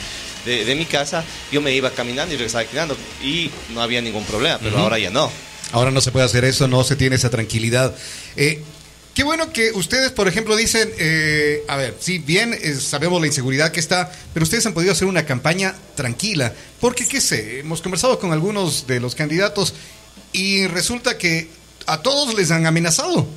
de, 0.45 0.75
mi 0.75 0.85
casa, 0.85 1.23
yo 1.51 1.61
me 1.61 1.73
iba 1.73 1.91
caminando 1.91 2.33
y 2.33 2.37
regresaba 2.37 2.63
caminando 2.65 2.97
y 3.23 3.51
no 3.73 3.81
había 3.81 4.01
ningún 4.01 4.25
problema, 4.25 4.59
pero 4.61 4.77
ahora 4.79 4.97
ya 4.99 5.09
no. 5.09 5.31
Ahora 5.71 5.91
no 5.91 6.01
se 6.01 6.11
puede 6.11 6.25
hacer 6.25 6.43
eso, 6.43 6.67
no 6.67 6.83
se 6.83 6.95
tiene 6.95 7.15
esa 7.15 7.29
tranquilidad. 7.29 7.95
Eh, 8.35 8.61
Qué 9.13 9.23
bueno 9.23 9.51
que 9.51 9.71
ustedes, 9.73 10.11
por 10.11 10.29
ejemplo, 10.29 10.55
dicen, 10.55 10.89
eh, 10.97 11.63
a 11.67 11.75
ver, 11.75 11.97
sí, 11.99 12.19
bien, 12.19 12.53
eh, 12.53 12.75
sabemos 12.75 13.19
la 13.19 13.27
inseguridad 13.27 13.71
que 13.71 13.81
está, 13.81 14.09
pero 14.33 14.45
ustedes 14.45 14.65
han 14.65 14.73
podido 14.73 14.93
hacer 14.93 15.07
una 15.07 15.25
campaña 15.25 15.75
tranquila, 15.95 16.53
porque, 16.79 17.05
qué 17.05 17.19
sé, 17.19 17.59
hemos 17.59 17.81
conversado 17.81 18.19
con 18.19 18.31
algunos 18.31 18.87
de 18.87 19.01
los 19.01 19.13
candidatos 19.13 19.73
y 20.31 20.65
resulta 20.67 21.17
que 21.17 21.49
a 21.87 22.01
todos 22.01 22.33
les 22.35 22.51
han 22.51 22.65
amenazado. 22.65 23.27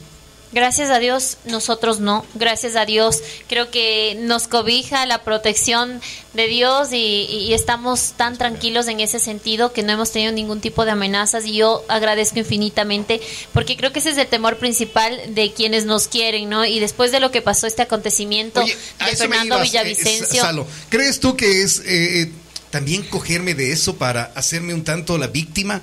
Gracias 0.54 0.88
a 0.90 1.00
Dios, 1.00 1.38
nosotros 1.46 1.98
no. 1.98 2.24
Gracias 2.34 2.76
a 2.76 2.86
Dios, 2.86 3.20
creo 3.48 3.72
que 3.72 4.16
nos 4.20 4.46
cobija 4.46 5.04
la 5.04 5.24
protección 5.24 6.00
de 6.32 6.46
Dios 6.46 6.92
y, 6.92 7.52
estamos 7.52 8.12
tan 8.16 8.38
tranquilos 8.38 8.86
en 8.86 9.00
ese 9.00 9.18
sentido 9.18 9.72
que 9.72 9.82
no 9.82 9.92
hemos 9.92 10.12
tenido 10.12 10.32
ningún 10.32 10.60
tipo 10.60 10.84
de 10.84 10.92
amenazas 10.92 11.44
y 11.44 11.56
yo 11.56 11.84
agradezco 11.88 12.38
infinitamente 12.38 13.20
porque 13.52 13.76
creo 13.76 13.92
que 13.92 13.98
ese 13.98 14.10
es 14.10 14.18
el 14.18 14.26
temor 14.28 14.58
principal 14.58 15.20
de 15.34 15.52
quienes 15.52 15.86
nos 15.86 16.06
quieren, 16.06 16.48
¿no? 16.48 16.64
Y 16.64 16.78
después 16.78 17.10
de 17.10 17.18
lo 17.18 17.32
que 17.32 17.42
pasó 17.42 17.66
este 17.66 17.82
acontecimiento 17.82 18.60
de 18.60 19.16
Fernando 19.16 19.58
eh, 19.58 19.62
Villavicencio. 19.62 20.66
¿crees 20.88 21.18
tú 21.18 21.36
que 21.36 21.62
es 21.62 21.80
eh, 21.80 22.22
eh, 22.22 22.32
también 22.70 23.02
cogerme 23.02 23.54
de 23.54 23.72
eso 23.72 23.96
para 23.96 24.24
hacerme 24.36 24.72
un 24.72 24.84
tanto 24.84 25.18
la 25.18 25.26
víctima? 25.26 25.82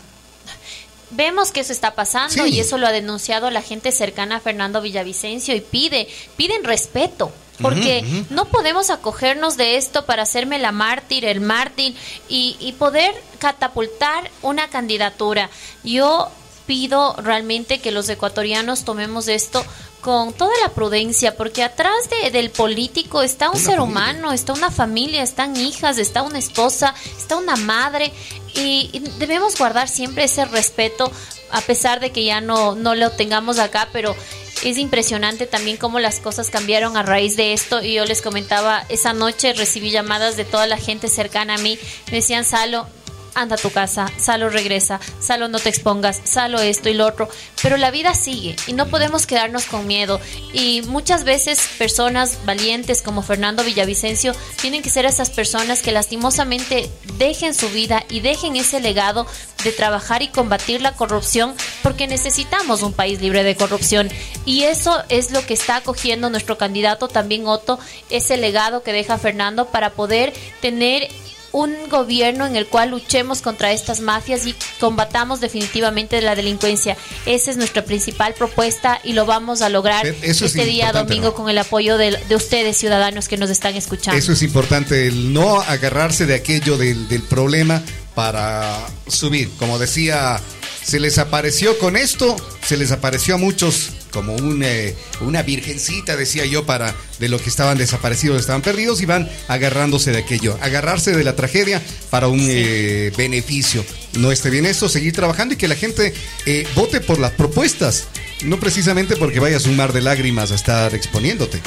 Vemos 1.11 1.51
que 1.51 1.61
eso 1.61 1.73
está 1.73 1.95
pasando 1.95 2.45
y 2.45 2.59
eso 2.59 2.77
lo 2.77 2.87
ha 2.87 2.91
denunciado 2.91 3.49
la 3.51 3.61
gente 3.61 3.91
cercana 3.91 4.37
a 4.37 4.39
Fernando 4.39 4.81
Villavicencio 4.81 5.55
y 5.55 5.61
pide, 5.61 6.07
piden 6.37 6.63
respeto. 6.63 7.31
Porque 7.61 8.03
no 8.31 8.45
podemos 8.45 8.89
acogernos 8.89 9.55
de 9.55 9.77
esto 9.77 10.07
para 10.07 10.23
hacerme 10.23 10.57
la 10.57 10.71
mártir, 10.71 11.25
el 11.25 11.41
mártir 11.41 11.93
y, 12.27 12.57
y 12.59 12.71
poder 12.71 13.13
catapultar 13.37 14.31
una 14.41 14.67
candidatura. 14.69 15.47
Yo 15.83 16.31
pido 16.65 17.15
realmente 17.17 17.79
que 17.79 17.91
los 17.91 18.09
ecuatorianos 18.09 18.83
tomemos 18.83 19.27
esto 19.27 19.63
con 20.01 20.33
toda 20.33 20.51
la 20.61 20.69
prudencia, 20.69 21.37
porque 21.37 21.63
atrás 21.63 22.09
de, 22.09 22.31
del 22.31 22.49
político 22.49 23.21
está 23.21 23.49
un 23.49 23.59
ser 23.59 23.79
humano, 23.79 24.33
está 24.33 24.53
una 24.53 24.71
familia, 24.71 25.23
están 25.23 25.55
hijas, 25.55 25.97
está 25.97 26.23
una 26.23 26.39
esposa, 26.39 26.93
está 27.17 27.37
una 27.37 27.55
madre, 27.55 28.11
y, 28.55 29.01
debemos 29.17 29.57
guardar 29.57 29.87
siempre 29.87 30.25
ese 30.25 30.45
respeto, 30.45 31.11
a 31.51 31.61
pesar 31.61 31.99
de 31.99 32.11
que 32.11 32.23
ya 32.25 32.41
no, 32.41 32.75
no 32.75 32.95
lo 32.95 33.11
tengamos 33.11 33.59
acá, 33.59 33.87
pero 33.93 34.15
es 34.63 34.77
impresionante 34.77 35.47
también 35.47 35.77
cómo 35.77 35.99
las 35.99 36.19
cosas 36.19 36.49
cambiaron 36.49 36.95
a 36.97 37.03
raíz 37.03 37.35
de 37.35 37.53
esto. 37.53 37.83
Y 37.83 37.95
yo 37.95 38.05
les 38.05 38.21
comentaba, 38.21 38.85
esa 38.89 39.13
noche 39.13 39.53
recibí 39.53 39.91
llamadas 39.91 40.37
de 40.37 40.45
toda 40.45 40.67
la 40.67 40.77
gente 40.77 41.07
cercana 41.07 41.55
a 41.55 41.57
mí. 41.57 41.79
Me 42.07 42.17
decían, 42.17 42.45
Salo, 42.45 42.87
anda 43.35 43.55
a 43.55 43.57
tu 43.59 43.71
casa, 43.71 44.07
Salo 44.17 44.49
regresa, 44.49 44.99
Salo 45.19 45.47
no 45.47 45.59
te 45.59 45.69
expongas, 45.69 46.21
Salo 46.23 46.59
esto 46.59 46.89
y 46.89 46.93
lo 46.93 47.05
otro, 47.05 47.29
pero 47.61 47.77
la 47.77 47.91
vida 47.91 48.13
sigue 48.13 48.55
y 48.67 48.73
no 48.73 48.87
podemos 48.87 49.25
quedarnos 49.25 49.65
con 49.65 49.87
miedo. 49.87 50.19
Y 50.53 50.81
muchas 50.83 51.23
veces 51.23 51.59
personas 51.77 52.37
valientes 52.45 53.01
como 53.01 53.21
Fernando 53.21 53.63
Villavicencio 53.63 54.33
tienen 54.61 54.81
que 54.81 54.89
ser 54.89 55.05
esas 55.05 55.29
personas 55.29 55.81
que 55.81 55.91
lastimosamente 55.91 56.89
dejen 57.17 57.53
su 57.53 57.69
vida 57.69 58.03
y 58.09 58.19
dejen 58.19 58.55
ese 58.55 58.79
legado 58.79 59.25
de 59.63 59.71
trabajar 59.71 60.21
y 60.21 60.29
combatir 60.29 60.81
la 60.81 60.93
corrupción 60.93 61.53
porque 61.83 62.07
necesitamos 62.07 62.81
un 62.81 62.93
país 62.93 63.21
libre 63.21 63.43
de 63.43 63.55
corrupción. 63.55 64.09
Y 64.45 64.63
eso 64.63 65.03
es 65.09 65.31
lo 65.31 65.45
que 65.45 65.53
está 65.53 65.77
acogiendo 65.77 66.29
nuestro 66.29 66.57
candidato 66.57 67.07
también 67.07 67.47
Otto, 67.47 67.79
ese 68.09 68.37
legado 68.37 68.83
que 68.83 68.93
deja 68.93 69.17
Fernando 69.17 69.67
para 69.67 69.91
poder 69.91 70.33
tener 70.61 71.07
un 71.51 71.89
gobierno 71.89 72.45
en 72.45 72.55
el 72.55 72.67
cual 72.67 72.91
luchemos 72.91 73.41
contra 73.41 73.71
estas 73.71 73.99
mafias 73.99 74.45
y 74.45 74.55
combatamos 74.79 75.39
definitivamente 75.41 76.21
la 76.21 76.35
delincuencia. 76.35 76.97
Esa 77.25 77.51
es 77.51 77.57
nuestra 77.57 77.83
principal 77.83 78.33
propuesta 78.33 78.99
y 79.03 79.13
lo 79.13 79.25
vamos 79.25 79.61
a 79.61 79.69
lograr 79.69 80.05
este 80.05 80.65
día 80.65 80.91
domingo 80.91 81.33
con 81.33 81.49
el 81.49 81.57
apoyo 81.57 81.97
de, 81.97 82.17
ustedes, 82.35 82.77
ciudadanos 82.77 83.27
que 83.27 83.37
nos 83.37 83.49
están 83.49 83.75
escuchando. 83.75 84.17
Eso 84.17 84.31
es 84.31 84.41
importante, 84.41 85.07
el 85.07 85.33
no 85.33 85.61
agarrarse 85.61 86.25
de 86.25 86.35
aquello 86.35 86.77
del, 86.77 87.07
del 87.07 87.21
problema 87.23 87.81
para 88.15 88.77
subir. 89.07 89.49
Como 89.57 89.79
decía, 89.79 90.39
se 90.83 90.99
les 90.99 91.17
apareció 91.17 91.77
con 91.79 91.95
esto, 91.95 92.35
se 92.65 92.77
les 92.77 92.91
apareció 92.91 93.35
a 93.35 93.37
muchos 93.37 93.91
como 94.11 94.35
eh, 94.63 94.95
una 95.21 95.41
virgencita, 95.41 96.15
decía 96.15 96.45
yo, 96.45 96.65
para 96.65 96.93
de 97.19 97.29
lo 97.29 97.39
que 97.39 97.49
estaban 97.49 97.77
desaparecidos, 97.77 98.39
estaban 98.39 98.61
perdidos 98.61 99.01
y 99.01 99.05
van 99.05 99.29
agarrándose 99.47 100.11
de 100.11 100.19
aquello, 100.19 100.57
agarrarse 100.61 101.15
de 101.15 101.23
la 101.23 101.35
tragedia 101.35 101.81
para 102.09 102.27
un 102.27 102.39
eh, 102.41 103.11
beneficio. 103.17 103.83
No 104.13 104.31
esté 104.31 104.49
bien 104.49 104.65
esto, 104.65 104.89
seguir 104.89 105.13
trabajando 105.13 105.53
y 105.53 105.57
que 105.57 105.67
la 105.67 105.75
gente 105.75 106.13
eh, 106.45 106.67
vote 106.75 107.01
por 107.01 107.19
las 107.19 107.31
propuestas, 107.31 108.07
no 108.43 108.59
precisamente 108.59 109.15
porque 109.15 109.39
vayas 109.39 109.65
un 109.65 109.75
mar 109.77 109.93
de 109.93 110.01
lágrimas 110.01 110.51
a 110.51 110.55
estar 110.55 110.93
exponiéndote. 110.93 111.61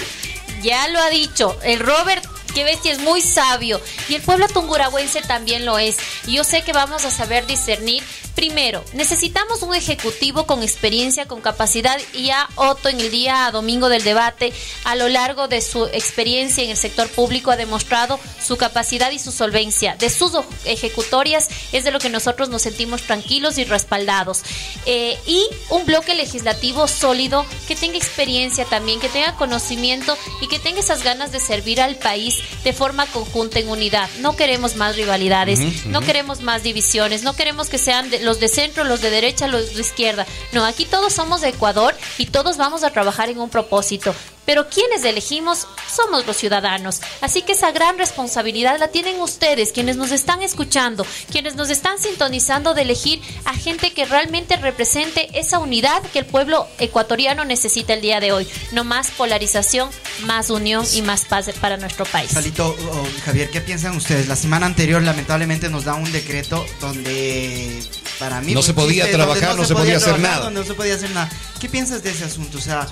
Ya 0.62 0.88
lo 0.88 0.98
ha 1.00 1.10
dicho, 1.10 1.58
el 1.62 1.80
Robert 1.80 2.24
qué 2.54 2.64
bestia, 2.64 2.92
es 2.92 3.00
muy 3.00 3.20
sabio. 3.20 3.80
Y 4.08 4.14
el 4.14 4.22
pueblo 4.22 4.46
tunguragüense 4.48 5.20
también 5.22 5.66
lo 5.66 5.78
es. 5.78 5.96
Y 6.26 6.36
yo 6.36 6.44
sé 6.44 6.62
que 6.62 6.72
vamos 6.72 7.04
a 7.04 7.10
saber 7.10 7.46
discernir. 7.46 8.02
Primero, 8.34 8.84
necesitamos 8.94 9.62
un 9.62 9.74
ejecutivo 9.74 10.46
con 10.46 10.62
experiencia, 10.62 11.26
con 11.26 11.40
capacidad. 11.40 12.00
Y 12.12 12.26
ya 12.26 12.48
Otto 12.56 12.88
en 12.88 13.00
el 13.00 13.10
día 13.10 13.48
domingo 13.52 13.88
del 13.88 14.02
debate, 14.02 14.52
a 14.84 14.96
lo 14.96 15.08
largo 15.08 15.46
de 15.46 15.60
su 15.60 15.86
experiencia 15.86 16.64
en 16.64 16.70
el 16.70 16.76
sector 16.76 17.08
público, 17.08 17.50
ha 17.50 17.56
demostrado 17.56 18.18
su 18.44 18.56
capacidad 18.56 19.10
y 19.12 19.18
su 19.18 19.30
solvencia. 19.30 19.96
De 19.96 20.10
sus 20.10 20.32
ejecutorias 20.64 21.48
es 21.72 21.84
de 21.84 21.90
lo 21.90 21.98
que 22.00 22.08
nosotros 22.08 22.48
nos 22.48 22.62
sentimos 22.62 23.02
tranquilos 23.02 23.58
y 23.58 23.64
respaldados. 23.64 24.42
Eh, 24.86 25.16
y 25.26 25.46
un 25.70 25.86
bloque 25.86 26.14
legislativo 26.14 26.88
sólido 26.88 27.46
que 27.68 27.76
tenga 27.76 27.96
experiencia 27.96 28.64
también, 28.64 29.00
que 29.00 29.08
tenga 29.08 29.36
conocimiento 29.36 30.16
y 30.40 30.48
que 30.48 30.58
tenga 30.58 30.80
esas 30.80 31.02
ganas 31.04 31.30
de 31.30 31.40
servir 31.40 31.80
al 31.80 31.96
país 31.96 32.38
de 32.64 32.72
forma 32.72 33.06
conjunta 33.06 33.60
en 33.60 33.68
unidad. 33.68 34.08
No 34.20 34.34
queremos 34.34 34.76
más 34.76 34.96
rivalidades, 34.96 35.86
no 35.86 36.00
queremos 36.00 36.40
más 36.40 36.62
divisiones, 36.62 37.22
no 37.22 37.34
queremos 37.34 37.68
que 37.68 37.78
sean 37.78 38.10
los 38.24 38.40
de 38.40 38.48
centro, 38.48 38.84
los 38.84 39.00
de 39.00 39.10
derecha, 39.10 39.46
los 39.46 39.74
de 39.74 39.80
izquierda. 39.80 40.26
No, 40.52 40.64
aquí 40.64 40.84
todos 40.84 41.12
somos 41.12 41.40
de 41.40 41.48
Ecuador 41.48 41.94
y 42.18 42.26
todos 42.26 42.56
vamos 42.56 42.84
a 42.84 42.90
trabajar 42.90 43.28
en 43.28 43.38
un 43.38 43.50
propósito 43.50 44.14
pero 44.46 44.68
quienes 44.68 45.04
elegimos 45.04 45.66
somos 45.94 46.26
los 46.26 46.36
ciudadanos. 46.36 47.00
Así 47.20 47.42
que 47.42 47.52
esa 47.52 47.72
gran 47.72 47.98
responsabilidad 47.98 48.78
la 48.78 48.88
tienen 48.88 49.20
ustedes, 49.20 49.72
quienes 49.72 49.96
nos 49.96 50.10
están 50.10 50.42
escuchando, 50.42 51.06
quienes 51.30 51.54
nos 51.54 51.70
están 51.70 51.98
sintonizando 51.98 52.74
de 52.74 52.82
elegir 52.82 53.20
a 53.44 53.54
gente 53.54 53.92
que 53.92 54.04
realmente 54.04 54.56
represente 54.56 55.38
esa 55.38 55.58
unidad 55.58 56.02
que 56.12 56.20
el 56.20 56.26
pueblo 56.26 56.66
ecuatoriano 56.78 57.44
necesita 57.44 57.94
el 57.94 58.00
día 58.00 58.20
de 58.20 58.32
hoy. 58.32 58.48
No 58.72 58.84
más 58.84 59.10
polarización, 59.10 59.90
más 60.26 60.50
unión 60.50 60.86
y 60.92 61.02
más 61.02 61.24
paz 61.24 61.50
para 61.60 61.76
nuestro 61.76 62.04
país. 62.06 62.30
Salito, 62.30 62.76
oh, 62.92 63.06
Javier, 63.24 63.50
¿qué 63.50 63.60
piensan 63.60 63.96
ustedes? 63.96 64.28
La 64.28 64.36
semana 64.36 64.66
anterior 64.66 65.02
lamentablemente 65.02 65.68
nos 65.68 65.84
da 65.84 65.94
un 65.94 66.10
decreto 66.10 66.64
donde 66.80 67.82
para 68.18 68.40
mí... 68.40 68.54
No 68.54 68.62
se 68.62 68.74
podía 68.74 69.10
trabajar, 69.10 69.56
no, 69.56 69.64
se, 69.64 69.74
podía, 69.74 69.96
hacer 69.96 70.18
nada. 70.18 70.50
No 70.50 70.64
se 70.64 70.74
podía 70.74 70.94
hacer 70.94 71.10
nada. 71.10 71.28
¿Qué 71.60 71.68
piensas 71.68 72.02
de 72.02 72.10
ese 72.10 72.24
asunto? 72.24 72.58
O 72.58 72.60
sea, 72.60 72.86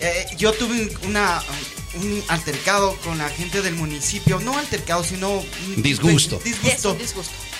eh, 0.00 0.26
yo 0.36 0.52
tuve 0.52 0.90
una, 1.06 1.42
un 1.94 2.22
altercado 2.28 2.96
con 3.04 3.18
la 3.18 3.28
gente 3.28 3.62
del 3.62 3.74
municipio, 3.74 4.40
no 4.40 4.56
altercado, 4.56 5.04
sino... 5.04 5.42
Disgusto. 5.76 6.40
Disgusto. 6.42 6.96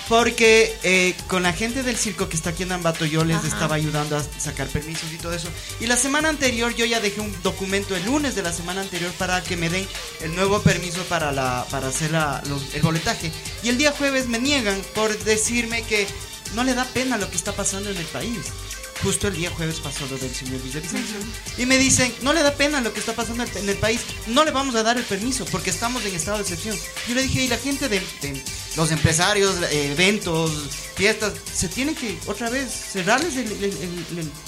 Porque 0.09 0.75
eh, 0.83 1.15
con 1.27 1.43
la 1.43 1.53
gente 1.53 1.83
del 1.83 1.95
circo 1.95 2.27
que 2.27 2.35
está 2.35 2.49
aquí 2.49 2.63
en 2.63 2.71
Ambato 2.71 3.05
yo 3.05 3.23
les 3.23 3.45
estaba 3.45 3.75
ayudando 3.75 4.17
a 4.17 4.23
sacar 4.39 4.67
permisos 4.67 5.11
y 5.13 5.17
todo 5.17 5.33
eso. 5.33 5.47
Y 5.79 5.87
la 5.87 5.95
semana 5.95 6.27
anterior 6.27 6.75
yo 6.75 6.85
ya 6.85 6.99
dejé 6.99 7.21
un 7.21 7.33
documento 7.43 7.95
el 7.95 8.03
lunes 8.05 8.35
de 8.35 8.41
la 8.41 8.51
semana 8.51 8.81
anterior 8.81 9.11
para 9.13 9.41
que 9.41 9.55
me 9.55 9.69
den 9.69 9.87
el 10.21 10.35
nuevo 10.35 10.61
permiso 10.61 11.01
para, 11.03 11.31
la, 11.31 11.65
para 11.71 11.87
hacer 11.87 12.11
la, 12.11 12.43
el 12.73 12.81
boletaje. 12.81 13.31
Y 13.63 13.69
el 13.69 13.77
día 13.77 13.93
jueves 13.93 14.27
me 14.27 14.39
niegan 14.39 14.81
por 14.95 15.17
decirme 15.23 15.83
que 15.83 16.07
no 16.55 16.63
le 16.65 16.73
da 16.73 16.83
pena 16.85 17.17
lo 17.17 17.29
que 17.29 17.37
está 17.37 17.53
pasando 17.53 17.89
en 17.89 17.97
el 17.97 18.05
país 18.07 18.39
justo 19.03 19.27
el 19.27 19.35
día 19.35 19.49
jueves 19.51 19.79
pasó 19.79 20.05
lo 20.07 20.17
del 20.17 20.33
señor 20.33 20.61
Villavicencio. 20.61 21.17
Y 21.57 21.65
me 21.65 21.77
dicen, 21.77 22.13
no 22.21 22.33
le 22.33 22.43
da 22.43 22.53
pena 22.53 22.81
lo 22.81 22.93
que 22.93 22.99
está 22.99 23.13
pasando 23.13 23.43
en 23.43 23.69
el 23.69 23.77
país, 23.77 24.01
no 24.27 24.45
le 24.45 24.51
vamos 24.51 24.75
a 24.75 24.83
dar 24.83 24.97
el 24.97 25.03
permiso 25.03 25.45
porque 25.45 25.69
estamos 25.69 26.03
en 26.05 26.15
estado 26.15 26.37
de 26.37 26.43
excepción. 26.43 26.77
Yo 27.07 27.15
le 27.15 27.23
dije, 27.23 27.43
y 27.43 27.47
la 27.47 27.57
gente 27.57 27.89
de, 27.89 28.01
los 28.75 28.91
empresarios, 28.91 29.55
eh, 29.71 29.91
eventos, 29.91 30.51
fiestas, 30.95 31.33
¿se 31.53 31.67
tiene 31.67 31.93
que 31.93 32.17
otra 32.27 32.49
vez 32.49 32.71
cerrarles 32.71 33.33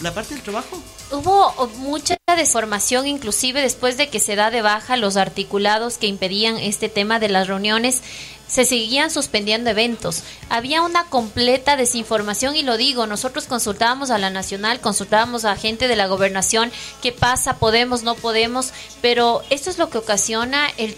la 0.01 0.13
parte 0.13 0.35
del 0.35 0.43
trabajo? 0.43 0.81
Hubo 1.11 1.67
mucha 1.77 2.15
deformación, 2.35 3.07
inclusive 3.07 3.61
después 3.61 3.97
de 3.97 4.09
que 4.09 4.19
se 4.19 4.35
da 4.35 4.49
de 4.49 4.61
baja 4.61 4.97
los 4.97 5.17
articulados 5.17 5.97
que 5.97 6.07
impedían 6.07 6.57
este 6.57 6.89
tema 6.89 7.19
de 7.19 7.29
las 7.29 7.47
reuniones 7.47 8.01
se 8.47 8.65
seguían 8.65 9.09
suspendiendo 9.09 9.71
eventos. 9.71 10.21
Había 10.49 10.83
una 10.83 11.05
completa 11.05 11.75
desinformación 11.75 12.55
y 12.55 12.61
lo 12.61 12.77
digo, 12.77 13.07
nosotros 13.07 13.45
consultábamos 13.45 14.11
a 14.11 14.19
la 14.19 14.29
nacional, 14.29 14.79
consultábamos 14.79 15.43
a 15.43 15.55
gente 15.55 15.87
de 15.87 15.95
la 15.95 16.05
gobernación, 16.05 16.71
qué 17.01 17.11
pasa, 17.11 17.57
podemos, 17.57 18.03
no 18.03 18.13
podemos, 18.13 18.71
pero 19.01 19.41
esto 19.49 19.71
es 19.71 19.79
lo 19.79 19.89
que 19.89 19.97
ocasiona 19.97 20.69
el 20.77 20.95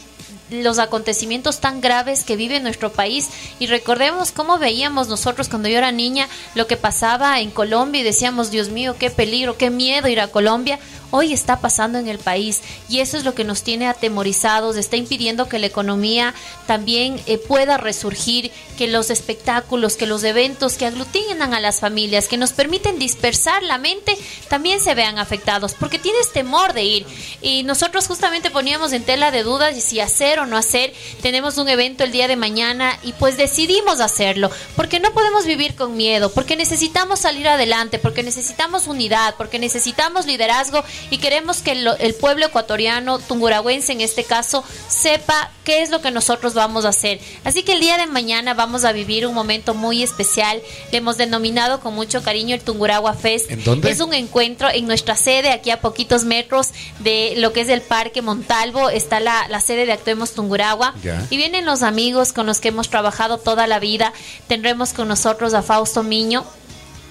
los 0.50 0.80
acontecimientos 0.80 1.60
tan 1.60 1.82
graves 1.82 2.24
que 2.24 2.36
vive 2.36 2.60
nuestro 2.60 2.92
país. 2.92 3.30
Y 3.60 3.68
recordemos 3.68 4.32
cómo 4.32 4.58
veíamos 4.58 5.08
nosotros 5.08 5.50
cuando 5.50 5.70
yo 5.70 5.78
era 5.78 5.92
niña 5.92 6.28
lo 6.54 6.68
que 6.68 6.78
pasaba 6.78 7.40
en 7.40 7.52
Colombia 7.52 8.02
y 8.02 8.04
decíamos, 8.04 8.52
Dios 8.52 8.70
mío, 8.70 8.96
qué 9.00 9.10
peligro, 9.10 9.58
qué 9.58 9.70
miedo 9.70 10.08
ir 10.08 10.20
a 10.20 10.28
Colombia 10.28 10.80
hoy 11.16 11.32
está 11.32 11.62
pasando 11.62 11.98
en 11.98 12.08
el 12.08 12.20
país 12.20 12.62
y 12.90 13.00
eso 13.00 13.18
es 13.18 13.24
lo 13.24 13.34
que 13.34 13.46
nos 13.46 13.64
tiene 13.64 13.88
atemorizados, 13.88 14.76
está 14.76 14.98
impidiendo 14.98 15.48
que 15.48 15.60
la 15.60 15.68
economía 15.68 16.34
también 16.68 17.22
eh, 17.26 17.38
pueda 17.38 17.78
resurgir, 17.78 18.52
que 18.78 18.88
los 18.88 19.10
espectáculos, 19.10 19.96
que 19.96 20.08
los 20.08 20.26
eventos 20.26 20.74
que 20.74 20.86
aglutinan 20.86 21.54
a 21.54 21.62
las 21.62 21.80
familias, 21.80 22.28
que 22.28 22.38
nos 22.38 22.52
permiten 22.52 23.00
dispersar 23.00 23.64
la 23.64 23.78
mente, 23.78 24.18
también 24.50 24.82
se 24.82 24.94
vean 24.94 25.18
afectados, 25.18 25.74
porque 25.74 26.00
tienes 26.00 26.34
temor 26.34 26.74
de 26.74 26.84
ir. 26.84 27.06
Y 27.42 27.64
nosotros 27.64 28.08
justamente 28.08 28.52
poníamos 28.52 28.92
en 28.92 29.04
tela 29.04 29.32
de 29.32 29.44
dudas 29.44 29.82
si 29.82 30.02
hacer 30.02 30.40
o 30.40 30.46
no 30.46 30.58
hacer. 30.58 30.94
Tenemos 31.22 31.58
un 31.58 31.70
evento 31.70 32.04
el 32.04 32.12
día 32.12 32.28
de 32.28 32.36
mañana 32.36 33.00
y 33.04 33.14
pues 33.14 33.38
decidimos 33.38 34.02
hacerlo, 34.02 34.52
porque 34.76 35.00
no 35.00 35.14
podemos 35.14 35.46
vivir 35.46 35.76
con 35.76 35.96
miedo, 35.96 36.32
porque 36.34 36.58
necesitamos 36.58 37.20
salir 37.20 37.48
adelante, 37.48 38.00
porque 38.00 38.24
necesitamos 38.24 38.88
unidad, 38.88 39.36
porque 39.38 39.60
necesitamos 39.60 40.26
liderazgo 40.26 40.84
y 41.10 41.18
queremos 41.18 41.62
que 41.62 41.72
el, 41.72 42.16
pueblo 42.16 42.46
ecuatoriano, 42.46 43.20
tunguragüense 43.20 43.92
en 43.94 44.02
este 44.02 44.24
caso, 44.24 44.64
sepa 44.88 45.52
qué 45.64 45.82
es 45.82 45.90
lo 45.90 46.02
que 46.02 46.12
nosotros 46.12 46.54
vamos 46.54 46.86
a 46.86 46.90
hacer. 46.90 47.20
Así 47.44 47.64
que 47.64 47.74
el 47.74 47.80
día 47.80 47.98
de 47.98 48.08
mañana 48.08 48.54
vamos 48.54 48.86
a 48.86 48.92
vivir 48.92 49.28
un 49.28 49.34
momento 49.34 49.74
muy 49.74 50.04
especial. 50.04 50.62
Le 50.92 51.00
hemos 51.00 51.18
denominado 51.18 51.80
con 51.80 51.94
mucho 51.96 52.24
cariño 52.24 52.56
el 52.56 52.62
Tunguragua 52.62 53.14
Fest. 53.14 53.52
¿En 53.52 53.64
dónde? 53.64 53.90
Es 53.90 54.00
un 54.00 54.14
encuentro 54.14 54.70
en 54.70 54.88
nuestra 54.88 55.16
sede, 55.16 55.52
aquí 55.52 55.72
a 55.72 55.82
poquitos 55.82 56.24
metros 56.24 56.70
de 57.00 57.34
lo 57.38 57.54
que 57.54 57.62
es 57.62 57.70
el 57.70 57.82
Parque 57.82 58.22
Montalvo. 58.22 58.90
Está 58.90 59.20
la, 59.20 59.60
sede 59.60 59.86
de 59.86 59.94
Actuemos 59.94 60.34
Tunguragua. 60.34 60.94
Y 61.30 61.38
vienen 61.38 61.66
los 61.66 61.82
amigos 61.82 62.34
con 62.34 62.46
los 62.46 62.60
que 62.60 62.70
hemos 62.70 62.90
trabajado 62.90 63.38
toda 63.38 63.68
la 63.68 63.80
vida. 63.80 64.14
Tendremos 64.48 64.94
con 64.94 65.08
nosotros 65.08 65.54
a 65.54 65.62
Fausto 65.62 66.04
Miño 66.04 66.46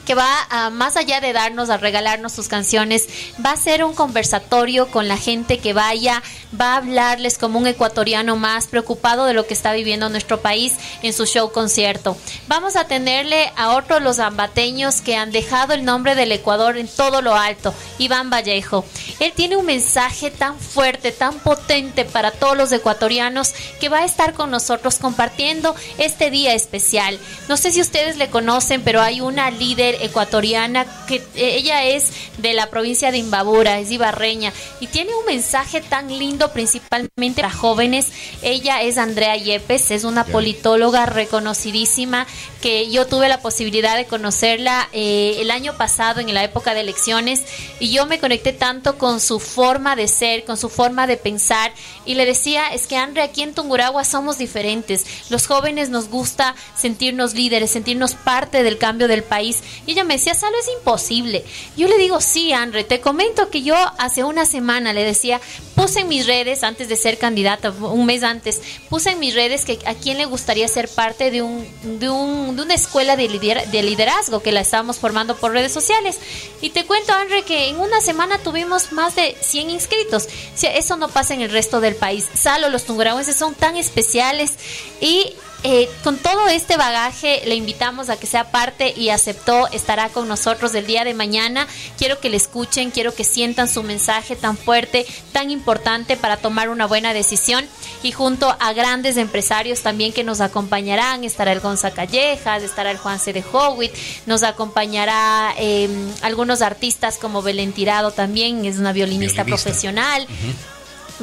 que 0.04 0.14
va 0.14 0.46
a, 0.50 0.70
más 0.70 0.96
allá 0.96 1.20
de 1.20 1.32
darnos, 1.32 1.70
a 1.70 1.76
regalarnos 1.76 2.32
sus 2.32 2.48
canciones, 2.48 3.08
va 3.44 3.52
a 3.52 3.56
ser 3.56 3.84
un 3.84 3.94
conversatorio 3.94 4.88
con 4.88 5.08
la 5.08 5.16
gente 5.16 5.58
que 5.58 5.72
vaya, 5.72 6.22
va 6.58 6.74
a 6.74 6.76
hablarles 6.76 7.38
como 7.38 7.58
un 7.58 7.66
ecuatoriano 7.66 8.36
más 8.36 8.66
preocupado 8.66 9.26
de 9.26 9.34
lo 9.34 9.46
que 9.46 9.54
está 9.54 9.72
viviendo 9.72 10.08
nuestro 10.08 10.40
país 10.40 10.74
en 11.02 11.12
su 11.12 11.26
show 11.26 11.50
concierto. 11.52 12.16
Vamos 12.46 12.76
a 12.76 12.86
tenerle 12.86 13.52
a 13.56 13.70
otros 13.70 14.02
los 14.02 14.18
ambateños 14.18 15.00
que 15.00 15.16
han 15.16 15.32
dejado 15.32 15.74
el 15.74 15.84
nombre 15.84 16.14
del 16.14 16.32
Ecuador 16.32 16.76
en 16.76 16.88
todo 16.88 17.22
lo 17.22 17.34
alto, 17.34 17.74
Iván 17.98 18.30
Vallejo. 18.30 18.84
Él 19.20 19.32
tiene 19.34 19.56
un 19.56 19.66
mensaje 19.66 20.30
tan 20.30 20.58
fuerte, 20.58 21.12
tan 21.12 21.38
potente 21.38 22.04
para 22.04 22.30
todos 22.30 22.56
los 22.56 22.72
ecuatorianos 22.72 23.52
que 23.80 23.88
va 23.88 24.00
a 24.00 24.04
estar 24.04 24.34
con 24.34 24.50
nosotros 24.50 24.96
compartiendo 24.96 25.74
este 25.98 26.30
día 26.30 26.54
especial. 26.54 27.18
No 27.48 27.56
sé 27.56 27.72
si 27.72 27.80
ustedes 27.80 28.16
le 28.16 28.30
conocen, 28.30 28.82
pero 28.82 29.00
hay 29.00 29.20
una 29.20 29.50
líder 29.50 29.93
ecuatoriana 30.00 30.86
que 31.06 31.16
eh, 31.16 31.56
ella 31.56 31.84
es 31.84 32.12
de 32.38 32.54
la 32.54 32.70
provincia 32.70 33.10
de 33.10 33.18
Imbabura, 33.18 33.78
es 33.78 33.90
ibarreña 33.90 34.52
y 34.80 34.86
tiene 34.88 35.14
un 35.14 35.24
mensaje 35.26 35.80
tan 35.80 36.08
lindo 36.18 36.52
principalmente 36.52 37.42
para 37.42 37.50
jóvenes. 37.50 38.08
Ella 38.42 38.82
es 38.82 38.98
Andrea 38.98 39.36
Yepes, 39.36 39.90
es 39.90 40.04
una 40.04 40.24
politóloga 40.24 41.06
reconocidísima 41.06 42.26
que 42.60 42.90
yo 42.90 43.06
tuve 43.06 43.28
la 43.28 43.40
posibilidad 43.40 43.96
de 43.96 44.06
conocerla 44.06 44.88
eh, 44.92 45.36
el 45.40 45.50
año 45.50 45.76
pasado 45.76 46.20
en 46.20 46.32
la 46.32 46.44
época 46.44 46.72
de 46.72 46.80
elecciones 46.80 47.42
y 47.78 47.92
yo 47.92 48.06
me 48.06 48.18
conecté 48.18 48.52
tanto 48.52 48.96
con 48.96 49.20
su 49.20 49.38
forma 49.38 49.96
de 49.96 50.08
ser, 50.08 50.44
con 50.44 50.56
su 50.56 50.68
forma 50.68 51.06
de 51.06 51.16
pensar 51.16 51.72
y 52.06 52.14
le 52.14 52.24
decía, 52.24 52.68
es 52.68 52.86
que 52.86 52.96
Andrea, 52.96 53.24
aquí 53.24 53.42
en 53.42 53.54
Tunguragua 53.54 54.04
somos 54.04 54.38
diferentes. 54.38 55.04
Los 55.30 55.46
jóvenes 55.46 55.90
nos 55.90 56.08
gusta 56.08 56.54
sentirnos 56.76 57.34
líderes, 57.34 57.70
sentirnos 57.70 58.14
parte 58.14 58.62
del 58.62 58.78
cambio 58.78 59.08
del 59.08 59.22
país 59.22 59.62
y 59.86 59.92
ella 59.92 60.04
me 60.04 60.14
decía, 60.14 60.34
Salo, 60.34 60.56
es 60.58 60.68
imposible. 60.78 61.44
Yo 61.76 61.88
le 61.88 61.98
digo, 61.98 62.20
sí, 62.20 62.52
Andre, 62.52 62.84
te 62.84 63.00
comento 63.00 63.50
que 63.50 63.62
yo 63.62 63.76
hace 63.98 64.24
una 64.24 64.46
semana 64.46 64.92
le 64.92 65.04
decía, 65.04 65.40
puse 65.74 66.00
en 66.00 66.08
mis 66.08 66.26
redes, 66.26 66.62
antes 66.62 66.88
de 66.88 66.96
ser 66.96 67.18
candidata, 67.18 67.70
un 67.70 68.06
mes 68.06 68.22
antes, 68.22 68.62
puse 68.88 69.10
en 69.10 69.18
mis 69.18 69.34
redes 69.34 69.64
que 69.64 69.78
a 69.86 69.94
quién 69.94 70.18
le 70.18 70.26
gustaría 70.26 70.66
ser 70.68 70.88
parte 70.88 71.30
de, 71.30 71.42
un, 71.42 71.66
de, 71.98 72.08
un, 72.08 72.56
de 72.56 72.62
una 72.62 72.74
escuela 72.74 73.16
de, 73.16 73.28
de 73.28 73.82
liderazgo 73.82 74.40
que 74.40 74.52
la 74.52 74.60
estábamos 74.60 74.98
formando 74.98 75.36
por 75.36 75.52
redes 75.52 75.72
sociales. 75.72 76.18
Y 76.60 76.70
te 76.70 76.84
cuento, 76.84 77.12
Andre, 77.12 77.42
que 77.42 77.68
en 77.68 77.78
una 77.78 78.00
semana 78.00 78.38
tuvimos 78.38 78.92
más 78.92 79.14
de 79.16 79.36
100 79.40 79.70
inscritos. 79.70 80.28
eso 80.62 80.96
no 80.96 81.08
pasa 81.08 81.34
en 81.34 81.42
el 81.42 81.50
resto 81.50 81.80
del 81.80 81.96
país. 81.96 82.26
Salo, 82.34 82.68
los 82.70 82.84
tungurahuenses 82.84 83.36
son 83.36 83.54
tan 83.54 83.76
especiales 83.76 84.52
y 85.00 85.34
eh, 85.66 85.88
con 86.02 86.18
todo 86.18 86.46
este 86.48 86.76
bagaje 86.76 87.42
le 87.46 87.54
invitamos 87.54 88.10
a 88.10 88.18
que 88.18 88.26
sea 88.26 88.50
parte 88.50 88.92
y 88.94 89.08
aceptó, 89.08 89.66
estará 89.68 90.10
con 90.10 90.28
nosotros 90.28 90.74
el 90.74 90.86
día 90.86 91.04
de 91.04 91.14
mañana. 91.14 91.66
Quiero 91.96 92.20
que 92.20 92.28
le 92.28 92.36
escuchen, 92.36 92.90
quiero 92.90 93.14
que 93.14 93.24
sientan 93.24 93.66
su 93.66 93.82
mensaje 93.82 94.36
tan 94.36 94.58
fuerte, 94.58 95.06
tan 95.32 95.50
importante 95.50 96.18
para 96.18 96.36
tomar 96.36 96.68
una 96.68 96.86
buena 96.86 97.14
decisión. 97.14 97.64
Y 98.02 98.12
junto 98.12 98.54
a 98.60 98.74
grandes 98.74 99.16
empresarios 99.16 99.80
también 99.80 100.12
que 100.12 100.22
nos 100.22 100.42
acompañarán, 100.42 101.24
estará 101.24 101.52
el 101.52 101.60
Gonza 101.60 101.92
Callejas, 101.92 102.62
estará 102.62 102.90
el 102.90 102.98
Juan 102.98 103.18
C. 103.18 103.32
de 103.32 103.42
Howitt, 103.50 103.94
nos 104.26 104.42
acompañará 104.42 105.54
em, 105.56 106.12
algunos 106.20 106.60
artistas 106.60 107.16
como 107.16 107.40
Belén 107.40 107.72
Tirado 107.72 108.10
también, 108.10 108.66
es 108.66 108.76
una 108.76 108.92
violinista, 108.92 109.46
profesional. 109.46 110.26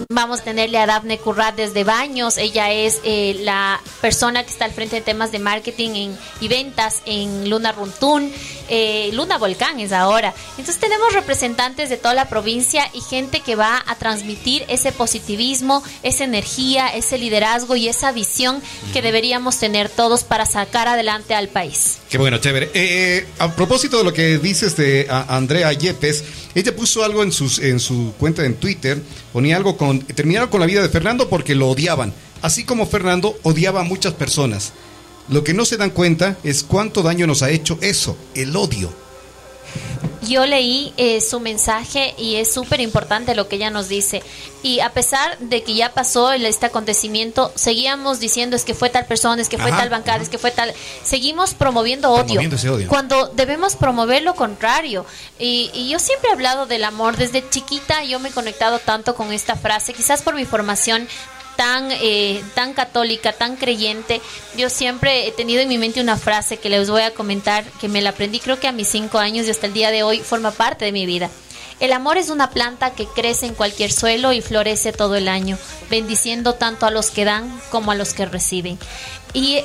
Vamos 0.10 0.40
a 0.42 0.44
tenerle 0.44 0.78
a 0.78 0.86
Daphne 0.86 1.18
Currat 1.18 1.56
desde 1.56 1.84
Baños. 1.84 2.38
Ella 2.38 2.72
es 2.72 3.02
eh, 3.04 3.38
la 3.42 3.82
persona 4.00 4.44
que 4.44 4.50
está 4.50 4.66
al 4.66 4.72
frente 4.72 4.98
de 4.98 5.02
temas 5.02 5.32
de 5.32 5.40
marketing 5.40 6.14
y 6.40 6.48
ventas 6.48 7.02
en 7.06 7.50
Luna 7.50 7.72
Runtún. 7.72 8.32
Eh, 8.70 9.10
Luna 9.14 9.38
Volcán 9.38 9.80
es 9.80 9.92
ahora. 9.92 10.34
Entonces 10.52 10.80
tenemos 10.80 11.14
representantes 11.14 11.90
de 11.90 11.98
toda 11.98 12.14
la 12.14 12.30
provincia 12.30 12.90
y 12.94 13.02
gente 13.02 13.42
que 13.42 13.56
va 13.56 13.84
a 13.86 13.96
transmitir 13.96 14.64
ese 14.70 14.92
positivismo, 14.92 15.84
esa 16.04 16.24
energía, 16.24 16.88
ese 16.88 17.18
liderazgo 17.18 17.76
y 17.76 17.90
esa 17.90 18.12
visión 18.12 18.62
que 18.94 19.02
deberíamos 19.02 19.58
tener 19.58 19.90
todos 19.90 20.24
para 20.24 20.46
sacar 20.46 20.88
adelante 20.88 21.36
al 21.36 21.50
país. 21.50 22.01
Qué 22.12 22.18
bueno, 22.18 22.40
chévere. 22.40 22.70
Eh, 22.74 23.26
a 23.40 23.56
propósito 23.56 23.98
de 23.98 24.04
lo 24.04 24.12
que 24.12 24.38
dices 24.38 24.76
de 24.76 25.08
Andrea 25.30 25.72
Yepes, 25.72 26.26
ella 26.54 26.76
puso 26.76 27.06
algo 27.06 27.24
en, 27.24 27.32
sus, 27.32 27.58
en 27.60 27.80
su 27.80 28.14
cuenta 28.20 28.46
en 28.46 28.56
Twitter, 28.56 29.02
ponía 29.32 29.56
algo 29.56 29.78
con, 29.78 30.00
terminaron 30.00 30.50
con 30.50 30.60
la 30.60 30.66
vida 30.66 30.82
de 30.82 30.90
Fernando 30.90 31.30
porque 31.30 31.56
lo 31.56 31.70
odiaban, 31.70 32.14
así 32.42 32.66
como 32.66 32.86
Fernando 32.86 33.40
odiaba 33.44 33.80
a 33.80 33.86
muchas 33.86 34.14
personas. 34.14 34.74
Lo 35.30 35.46
que 35.46 35.54
no 35.54 35.64
se 35.64 35.78
dan 35.78 35.92
cuenta 35.92 36.38
es 36.44 36.64
cuánto 36.64 37.02
daño 37.02 37.28
nos 37.28 37.44
ha 37.44 37.50
hecho 37.50 37.78
eso, 37.80 38.18
el 38.36 38.58
odio. 38.58 38.92
Yo 40.22 40.46
leí 40.46 40.94
eh, 40.98 41.20
su 41.22 41.40
mensaje 41.40 42.14
y 42.18 42.36
es 42.36 42.54
súper 42.54 42.80
importante 42.80 43.36
lo 43.36 43.48
que 43.48 43.56
ella 43.56 43.70
nos 43.70 43.90
dice. 43.90 44.22
Y 44.64 44.80
a 44.80 44.92
pesar 44.92 45.38
de 45.40 45.64
que 45.64 45.74
ya 45.74 45.94
pasó 45.94 46.32
este 46.32 46.68
acontecimiento, 46.68 47.52
seguíamos 47.56 48.20
diciendo 48.20 48.56
es 48.56 48.64
que 48.64 48.76
fue 48.76 48.90
tal 48.90 49.08
persona, 49.08 49.42
es 49.42 49.50
que 49.50 49.58
fue 49.58 49.72
tal 49.72 49.90
bancada, 49.90 50.22
es 50.22 50.30
que 50.30 50.38
fue 50.38 50.52
tal... 50.52 50.74
Seguimos 51.04 51.56
promoviendo 51.56 52.12
odio, 52.12 52.40
odio, 52.40 52.88
Cuando 52.88 53.28
debemos 53.30 53.76
promover 53.76 54.22
lo 54.22 54.36
contrario. 54.36 55.06
Y, 55.40 55.72
y 55.74 55.90
yo 55.90 55.98
siempre 55.98 56.30
he 56.30 56.34
hablado 56.34 56.68
del 56.68 56.84
amor. 56.84 57.18
Desde 57.18 57.48
chiquita 57.50 58.04
yo 58.04 58.20
me 58.20 58.30
he 58.30 58.32
conectado 58.32 58.78
tanto 58.80 59.16
con 59.16 59.34
esta 59.34 59.56
frase, 59.56 59.94
quizás 59.94 60.22
por 60.22 60.36
mi 60.36 60.46
formación 60.46 61.08
tan, 61.62 61.92
eh, 61.92 62.44
tan 62.56 62.74
católica, 62.74 63.34
tan 63.34 63.56
creyente, 63.56 64.20
yo 64.58 64.68
siempre 64.68 65.28
he 65.28 65.32
tenido 65.32 65.62
en 65.62 65.68
mi 65.68 65.78
mente 65.78 66.02
una 66.02 66.18
frase 66.18 66.58
que 66.58 66.72
les 66.72 66.90
voy 66.90 67.04
a 67.04 67.14
comentar, 67.14 67.64
que 67.80 67.88
me 67.88 68.02
la 68.02 68.10
aprendí 68.10 68.40
creo 68.40 68.60
que 68.60 68.68
a 68.68 68.72
mis 68.72 68.88
cinco 68.88 69.20
años 69.20 69.46
y 69.46 69.52
hasta 69.52 69.68
el 69.68 69.74
día 69.74 69.92
de 69.92 70.02
hoy 70.02 70.22
forma 70.22 70.50
parte 70.50 70.86
de 70.86 70.92
mi 70.92 71.06
vida. 71.06 71.30
El 71.80 71.94
amor 71.94 72.18
es 72.18 72.32
una 72.32 72.50
planta 72.50 72.96
que 72.96 73.06
crece 73.06 73.46
en 73.46 73.54
cualquier 73.54 73.92
suelo 73.92 74.34
y 74.34 74.42
florece 74.42 74.92
todo 74.92 75.16
el 75.16 75.28
año, 75.28 75.56
bendiciendo 75.88 76.56
tanto 76.56 76.88
a 76.88 76.92
los 76.92 77.12
que 77.12 77.26
dan 77.26 77.62
como 77.70 77.92
a 77.92 77.96
los 77.96 78.16
que 78.16 78.26
reciben. 78.26 78.80
Y 79.36 79.60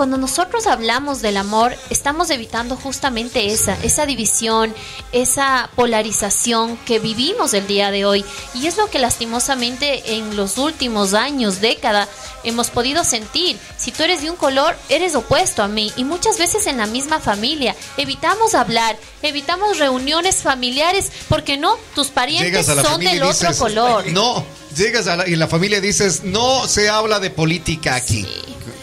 cuando 0.00 0.16
nosotros 0.16 0.66
hablamos 0.66 1.20
del 1.20 1.36
amor, 1.36 1.76
estamos 1.90 2.30
evitando 2.30 2.74
justamente 2.74 3.52
esa, 3.52 3.76
esa 3.82 4.06
división, 4.06 4.74
esa 5.12 5.68
polarización 5.76 6.78
que 6.86 6.98
vivimos 6.98 7.52
el 7.52 7.66
día 7.66 7.90
de 7.90 8.06
hoy. 8.06 8.24
Y 8.54 8.66
es 8.66 8.78
lo 8.78 8.88
que 8.88 8.98
lastimosamente 8.98 10.14
en 10.14 10.36
los 10.36 10.56
últimos 10.56 11.12
años, 11.12 11.60
década, 11.60 12.08
hemos 12.44 12.70
podido 12.70 13.04
sentir. 13.04 13.58
Si 13.76 13.92
tú 13.92 14.02
eres 14.02 14.22
de 14.22 14.30
un 14.30 14.36
color, 14.36 14.74
eres 14.88 15.14
opuesto 15.14 15.62
a 15.62 15.68
mí. 15.68 15.92
Y 15.98 16.04
muchas 16.04 16.38
veces 16.38 16.66
en 16.66 16.78
la 16.78 16.86
misma 16.86 17.20
familia. 17.20 17.76
Evitamos 17.98 18.54
hablar, 18.54 18.96
evitamos 19.20 19.76
reuniones 19.76 20.36
familiares, 20.36 21.12
porque 21.28 21.58
no, 21.58 21.76
tus 21.94 22.08
parientes 22.08 22.64
son 22.64 23.02
del 23.02 23.22
otro 23.22 23.54
color. 23.58 24.06
No, 24.12 24.46
llegas 24.76 25.06
a 25.06 25.16
la, 25.16 25.28
y 25.28 25.36
la 25.36 25.48
familia 25.48 25.80
dices, 25.80 26.22
no 26.24 26.66
se 26.66 26.88
habla 26.88 27.20
de 27.20 27.30
política 27.30 27.94
aquí. 27.94 28.26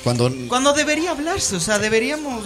Cuando... 0.04 0.32
Cuando 0.48 0.74
debería 0.74 1.12
hablarse, 1.12 1.56
o 1.56 1.60
sea, 1.60 1.80
deberíamos 1.80 2.44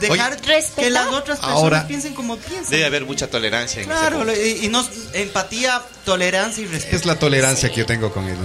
dejar 0.00 0.36
que 0.40 0.90
las 0.90 1.06
otras 1.08 1.38
personas 1.38 1.84
piensen 1.84 2.14
como 2.14 2.36
piensan. 2.36 2.70
Debe 2.70 2.84
haber 2.84 3.04
mucha 3.04 3.28
tolerancia. 3.28 3.82
En 3.82 3.88
claro, 3.88 4.24
y, 4.34 4.68
no, 4.68 4.86
empatía, 5.12 5.82
tolerancia 6.04 6.64
y 6.64 6.66
respeto. 6.66 6.96
Es 6.96 7.06
la 7.06 7.18
tolerancia 7.18 7.70
que 7.70 7.76
yo 7.76 7.86
tengo 7.86 8.12
con 8.12 8.26
él. 8.28 8.36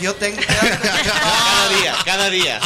Yo 0.00 0.14
tengo. 0.14 0.40
cada 0.46 1.68
día, 1.80 1.96
cada 2.04 2.30
día. 2.30 2.60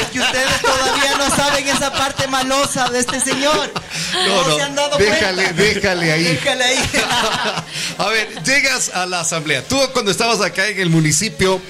Es 0.00 0.08
que 0.08 0.20
ustedes 0.20 0.60
todavía 0.60 1.16
no 1.18 1.34
saben 1.34 1.68
esa 1.68 1.92
parte 1.92 2.28
malosa 2.28 2.88
de 2.90 3.00
este 3.00 3.20
señor. 3.20 3.72
No, 4.26 4.48
no, 4.48 4.56
se 4.56 4.62
han 4.62 4.74
dado 4.74 4.98
déjale, 4.98 5.52
déjale 5.52 6.12
ahí. 6.12 6.24
Déjale 6.24 6.64
ahí. 6.64 6.78
a 7.98 8.08
ver, 8.08 8.42
llegas 8.44 8.90
a 8.90 9.06
la 9.06 9.20
asamblea. 9.20 9.66
Tú 9.66 9.78
cuando 9.92 10.10
estabas 10.10 10.40
acá 10.40 10.68
en 10.68 10.80
el 10.80 10.90
municipio 10.90 11.60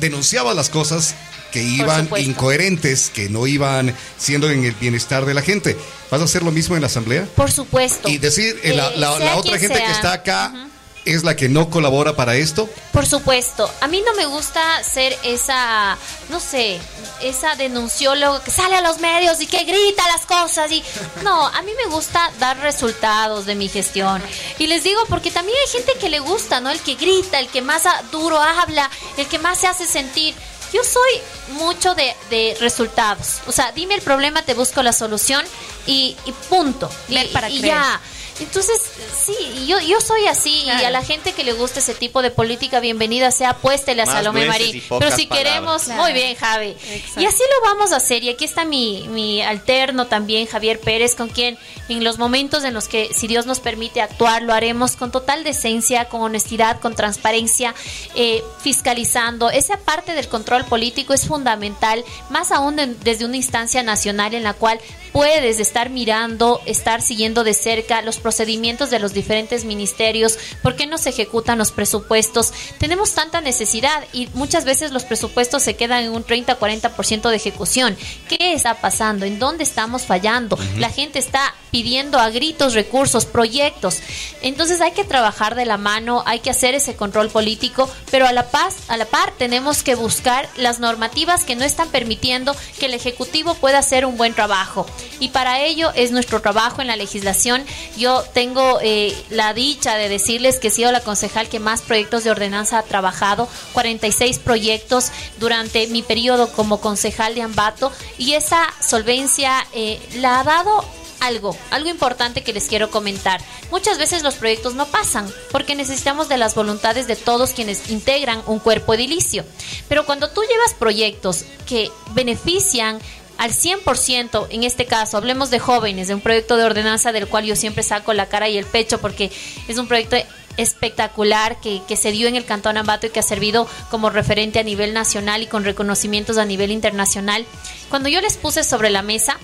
denunciabas 0.00 0.56
las 0.56 0.70
cosas 0.70 1.14
que 1.52 1.62
iban 1.62 2.08
incoherentes, 2.18 3.10
que 3.10 3.28
no 3.28 3.46
iban 3.46 3.94
siendo 4.18 4.50
en 4.50 4.64
el 4.64 4.72
bienestar 4.72 5.26
de 5.26 5.34
la 5.34 5.42
gente. 5.42 5.76
¿Vas 6.10 6.20
a 6.20 6.24
hacer 6.24 6.42
lo 6.42 6.52
mismo 6.52 6.76
en 6.76 6.82
la 6.82 6.86
asamblea? 6.86 7.26
Por 7.34 7.50
supuesto. 7.50 8.08
Y 8.08 8.18
decir, 8.18 8.58
eh, 8.62 8.74
la, 8.74 9.36
otra 9.36 9.58
gente 9.58 9.78
que 9.78 9.90
está 9.90 10.12
acá 10.12 10.69
es 11.04 11.24
la 11.24 11.36
que 11.36 11.48
no 11.48 11.70
colabora 11.70 12.14
para 12.14 12.36
esto? 12.36 12.68
Por 12.92 13.06
supuesto. 13.06 13.70
A 13.80 13.86
mí 13.86 14.02
no 14.04 14.14
me 14.14 14.26
gusta 14.26 14.82
ser 14.84 15.16
esa, 15.22 15.96
no 16.28 16.40
sé, 16.40 16.78
esa 17.22 17.56
denuncióloga 17.56 18.42
que 18.42 18.50
sale 18.50 18.76
a 18.76 18.80
los 18.80 18.98
medios 18.98 19.40
y 19.40 19.46
que 19.46 19.64
grita 19.64 20.06
las 20.08 20.26
cosas. 20.26 20.70
y 20.70 20.82
No, 21.22 21.46
a 21.46 21.62
mí 21.62 21.72
me 21.84 21.90
gusta 21.92 22.30
dar 22.38 22.58
resultados 22.58 23.46
de 23.46 23.54
mi 23.54 23.68
gestión. 23.68 24.22
Y 24.58 24.66
les 24.66 24.84
digo 24.84 25.00
porque 25.08 25.30
también 25.30 25.56
hay 25.64 25.72
gente 25.72 25.92
que 25.98 26.10
le 26.10 26.20
gusta, 26.20 26.60
¿no? 26.60 26.70
El 26.70 26.80
que 26.80 26.94
grita, 26.94 27.38
el 27.38 27.48
que 27.48 27.62
más 27.62 27.84
duro 28.10 28.38
habla, 28.40 28.90
el 29.16 29.26
que 29.26 29.38
más 29.38 29.58
se 29.58 29.66
hace 29.66 29.86
sentir. 29.86 30.34
Yo 30.72 30.82
soy 30.84 31.54
mucho 31.54 31.94
de, 31.94 32.56
resultados. 32.60 33.40
O 33.46 33.52
sea, 33.52 33.72
dime 33.72 33.94
el 33.94 34.02
problema, 34.02 34.42
te 34.42 34.54
busco 34.54 34.82
la 34.82 34.92
solución 34.92 35.44
y, 35.86 36.16
punto. 36.48 36.88
y, 37.08 37.24
para 37.28 37.48
y 37.48 37.60
ya. 37.60 38.00
Entonces, 38.38 38.80
sí, 39.24 39.66
yo, 39.66 39.80
yo 39.80 40.00
soy 40.00 40.26
así 40.26 40.62
y 40.64 40.70
a 40.70 40.90
la 40.90 41.02
gente 41.02 41.32
que 41.32 41.44
le 41.44 41.52
gusta 41.52 41.80
ese 41.80 41.94
tipo 41.94 42.22
de 42.22 42.30
política, 42.30 42.80
bienvenida 42.80 43.30
sea, 43.30 43.54
puéstele 43.54 44.02
a 44.02 44.06
Salomé 44.06 44.46
Marí. 44.46 44.82
Pero 44.88 45.10
si 45.14 45.26
queremos, 45.26 45.88
muy 45.88 46.12
bien, 46.12 46.36
Javi. 46.36 46.76
Y 47.16 47.26
así 47.26 47.42
lo 47.42 47.70
vamos 47.70 47.92
a 47.92 47.96
hacer. 47.96 48.22
Y 48.22 48.30
aquí 48.30 48.44
está 48.44 48.64
mi, 48.64 49.06
mi 49.08 49.42
alterno 49.42 50.06
también, 50.06 50.46
Javier 50.46 50.80
Pérez, 50.80 51.14
con 51.14 51.28
quien 51.28 51.58
en 51.88 52.04
los 52.04 52.18
momentos 52.18 52.64
en 52.64 52.74
los 52.74 52.88
que, 52.88 53.10
si 53.12 53.26
Dios 53.26 53.46
nos 53.46 53.60
permite 53.60 54.00
actuar, 54.00 54.42
lo 54.42 54.52
haremos 54.52 54.96
con 54.96 55.10
total 55.10 55.44
decencia, 55.44 56.06
con 56.06 56.22
honestidad, 56.22 56.80
con 56.80 56.94
transparencia, 56.94 57.74
eh, 58.14 58.42
fiscalizando. 58.62 59.50
Esa 59.50 59.78
parte 59.78 60.14
del 60.14 60.28
control 60.28 60.64
político 60.64 61.14
es 61.14 61.26
fundamental, 61.26 62.04
más 62.30 62.52
aún 62.52 62.76
desde 63.02 63.24
una 63.24 63.36
instancia 63.36 63.82
nacional 63.82 64.34
en 64.34 64.44
la 64.44 64.54
cual 64.54 64.80
puedes 65.12 65.60
estar 65.60 65.90
mirando, 65.90 66.60
estar 66.66 67.02
siguiendo 67.02 67.44
de 67.44 67.54
cerca 67.54 68.02
los 68.02 68.18
procedimientos 68.18 68.90
de 68.90 68.98
los 68.98 69.12
diferentes 69.12 69.64
ministerios, 69.64 70.38
por 70.62 70.76
qué 70.76 70.86
no 70.86 70.98
se 70.98 71.10
ejecutan 71.10 71.58
los 71.58 71.72
presupuestos. 71.72 72.52
Tenemos 72.78 73.12
tanta 73.12 73.40
necesidad 73.40 74.04
y 74.12 74.28
muchas 74.34 74.64
veces 74.64 74.92
los 74.92 75.04
presupuestos 75.04 75.62
se 75.62 75.74
quedan 75.74 76.04
en 76.04 76.12
un 76.12 76.24
30-40% 76.24 77.28
de 77.28 77.36
ejecución. 77.36 77.96
¿Qué 78.28 78.52
está 78.52 78.80
pasando? 78.80 79.26
¿En 79.26 79.38
dónde 79.38 79.64
estamos 79.64 80.02
fallando? 80.02 80.58
La 80.78 80.90
gente 80.90 81.18
está 81.18 81.54
pidiendo 81.70 82.18
a 82.18 82.30
gritos 82.30 82.74
recursos, 82.74 83.26
proyectos. 83.26 83.98
Entonces 84.42 84.80
hay 84.80 84.92
que 84.92 85.04
trabajar 85.04 85.54
de 85.54 85.66
la 85.66 85.76
mano, 85.76 86.22
hay 86.26 86.40
que 86.40 86.50
hacer 86.50 86.74
ese 86.74 86.96
control 86.96 87.30
político, 87.30 87.88
pero 88.10 88.26
a 88.26 88.32
la 88.32 88.50
paz, 88.50 88.76
a 88.88 88.96
la 88.96 89.04
par 89.04 89.32
tenemos 89.38 89.82
que 89.82 89.94
buscar 89.94 90.48
las 90.56 90.80
normativas 90.80 91.44
que 91.44 91.56
no 91.56 91.64
están 91.64 91.88
permitiendo 91.88 92.54
que 92.78 92.86
el 92.86 92.94
ejecutivo 92.94 93.54
pueda 93.54 93.78
hacer 93.78 94.06
un 94.06 94.16
buen 94.16 94.34
trabajo. 94.34 94.86
Y 95.18 95.28
para 95.28 95.60
ello 95.62 95.92
es 95.94 96.10
nuestro 96.10 96.40
trabajo 96.40 96.80
en 96.80 96.86
la 96.86 96.96
legislación. 96.96 97.64
Yo 97.96 98.22
tengo 98.34 98.78
eh, 98.82 99.16
la 99.30 99.54
dicha 99.54 99.96
de 99.96 100.08
decirles 100.08 100.58
que 100.58 100.68
he 100.68 100.70
sido 100.70 100.92
la 100.92 101.00
concejal 101.00 101.48
que 101.48 101.60
más 101.60 101.82
proyectos 101.82 102.24
de 102.24 102.30
ordenanza 102.30 102.78
ha 102.78 102.82
trabajado, 102.82 103.48
46 103.72 104.38
proyectos 104.38 105.10
durante 105.38 105.86
mi 105.88 106.02
periodo 106.02 106.52
como 106.52 106.80
concejal 106.80 107.34
de 107.34 107.42
Ambato 107.42 107.92
y 108.18 108.34
esa 108.34 108.62
solvencia 108.80 109.66
eh, 109.72 110.00
la 110.16 110.40
ha 110.40 110.44
dado 110.44 110.84
algo, 111.20 111.56
algo 111.70 111.88
importante 111.88 112.42
que 112.42 112.52
les 112.52 112.66
quiero 112.66 112.90
comentar. 112.90 113.40
Muchas 113.70 113.98
veces 113.98 114.22
los 114.22 114.34
proyectos 114.34 114.74
no 114.74 114.86
pasan 114.86 115.30
porque 115.52 115.74
necesitamos 115.74 116.28
de 116.28 116.38
las 116.38 116.54
voluntades 116.54 117.06
de 117.06 117.16
todos 117.16 117.52
quienes 117.52 117.90
integran 117.90 118.42
un 118.46 118.58
cuerpo 118.58 118.94
edilicio. 118.94 119.44
Pero 119.88 120.06
cuando 120.06 120.30
tú 120.30 120.42
llevas 120.42 120.74
proyectos 120.74 121.44
que 121.66 121.90
benefician 122.14 122.98
al 123.40 123.52
100%, 123.52 124.48
en 124.50 124.64
este 124.64 124.84
caso, 124.84 125.16
hablemos 125.16 125.48
de 125.48 125.58
jóvenes, 125.58 126.08
de 126.08 126.14
un 126.14 126.20
proyecto 126.20 126.58
de 126.58 126.64
ordenanza 126.64 127.10
del 127.10 127.26
cual 127.26 127.46
yo 127.46 127.56
siempre 127.56 127.82
saco 127.82 128.12
la 128.12 128.26
cara 128.26 128.50
y 128.50 128.58
el 128.58 128.66
pecho 128.66 129.00
porque 129.00 129.32
es 129.66 129.78
un 129.78 129.88
proyecto 129.88 130.16
espectacular 130.58 131.58
que, 131.58 131.80
que, 131.88 131.96
se 131.96 132.12
dio 132.12 132.28
en 132.28 132.36
el 132.36 132.44
Cantón 132.44 132.76
Ambato 132.76 133.06
y 133.06 133.10
que 133.10 133.20
ha 133.20 133.22
servido 133.22 133.66
como 133.90 134.10
referente 134.10 134.58
a 134.58 134.62
nivel 134.62 134.92
nacional 134.92 135.42
y 135.42 135.46
con 135.46 135.64
reconocimientos 135.64 136.36
a 136.36 136.44
nivel 136.44 136.70
internacional. 136.70 137.46
Cuando 137.88 138.10
yo 138.10 138.20
les 138.20 138.36
puse 138.36 138.62
sobre 138.62 138.90
la 138.90 139.00
mesa 139.00 139.38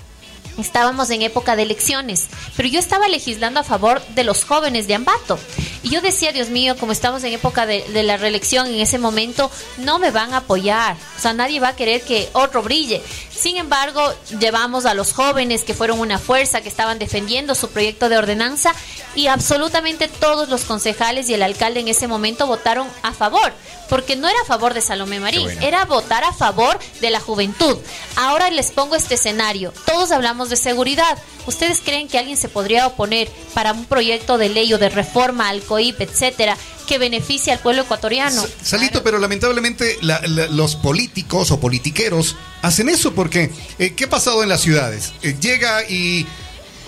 estábamos 0.61 1.09
en 1.09 1.21
época 1.21 1.55
de 1.55 1.63
elecciones, 1.63 2.27
pero 2.55 2.69
yo 2.69 2.79
estaba 2.79 3.07
legislando 3.07 3.59
a 3.59 3.63
favor 3.63 4.05
de 4.09 4.23
los 4.23 4.43
jóvenes 4.43 4.87
de 4.87 4.95
Ambato. 4.95 5.39
Y 5.87 5.89
yo 5.89 6.01
decía, 6.01 6.33
Dios 6.33 6.49
mío, 6.49 6.75
como 6.77 6.91
estamos 6.91 7.23
en 7.23 7.31
época 7.31 7.65
de, 7.65 8.03
la 8.03 8.17
reelección, 8.17 8.67
en 8.67 8.81
ese 8.81 8.99
momento 8.99 9.49
no 9.77 9.99
me 9.99 10.11
van 10.11 10.33
a 10.33 10.39
apoyar. 10.39 10.97
O 11.17 11.21
sea, 11.21 11.31
nadie 11.31 11.61
va 11.61 11.69
a 11.69 11.75
querer 11.77 12.01
que 12.01 12.27
otro 12.33 12.61
brille. 12.61 13.01
Sin 13.33 13.55
embargo, 13.55 14.01
llevamos 14.37 14.85
a 14.85 14.93
los 14.93 15.13
jóvenes 15.13 15.63
que 15.63 15.73
fueron 15.73 16.01
una 16.01 16.19
fuerza, 16.19 16.59
que 16.59 16.67
estaban 16.67 16.99
defendiendo 16.99 17.55
su 17.55 17.69
proyecto 17.69 18.09
de 18.09 18.17
ordenanza 18.17 18.73
y 19.15 19.27
absolutamente 19.27 20.09
todos 20.09 20.49
los 20.49 20.65
concejales 20.65 21.29
y 21.29 21.35
el 21.35 21.43
alcalde 21.43 21.79
en 21.79 21.87
ese 21.87 22.07
momento 22.07 22.47
votaron 22.47 22.89
a 23.03 23.13
favor, 23.13 23.53
porque 23.89 24.15
no 24.15 24.27
era 24.27 24.39
a 24.41 24.45
favor 24.45 24.73
de 24.73 24.81
Salomé 24.81 25.19
Marín, 25.19 25.49
era 25.61 25.85
votar 25.85 26.23
a 26.23 26.33
favor 26.33 26.77
de 26.99 27.11
la 27.11 27.19
juventud. 27.19 27.77
Ahora 28.15 28.49
les 28.49 28.71
pongo 28.71 28.95
este 28.95 29.15
escenario. 29.15 29.71
Todos 29.85 30.11
hablamos 30.11 30.49
de 30.49 30.57
seguridad. 30.57 31.17
¿Ustedes 31.45 31.79
creen 31.79 32.07
que 32.07 32.17
alguien 32.17 32.37
se 32.37 32.49
podría 32.49 32.87
oponer 32.87 33.29
para 33.53 33.71
un 33.71 33.85
proyecto 33.85 34.37
de 34.37 34.49
ley 34.49 34.73
o 34.73 34.77
de 34.77 34.89
reforma 34.89 35.47
al 35.49 35.61
Etcétera, 35.79 36.57
que 36.87 36.97
beneficie 36.97 37.53
al 37.53 37.59
pueblo 37.59 37.83
ecuatoriano? 37.83 38.43
Salito, 38.61 39.03
pero 39.03 39.19
lamentablemente 39.19 39.97
los 40.01 40.75
políticos 40.75 41.51
o 41.51 41.59
politiqueros 41.59 42.35
hacen 42.61 42.89
eso 42.89 43.13
porque 43.13 43.51
eh, 43.79 43.93
¿qué 43.93 44.05
ha 44.05 44.09
pasado 44.09 44.43
en 44.43 44.49
las 44.49 44.61
ciudades? 44.61 45.13
Eh, 45.21 45.35
llega 45.39 45.87
y 45.89 46.25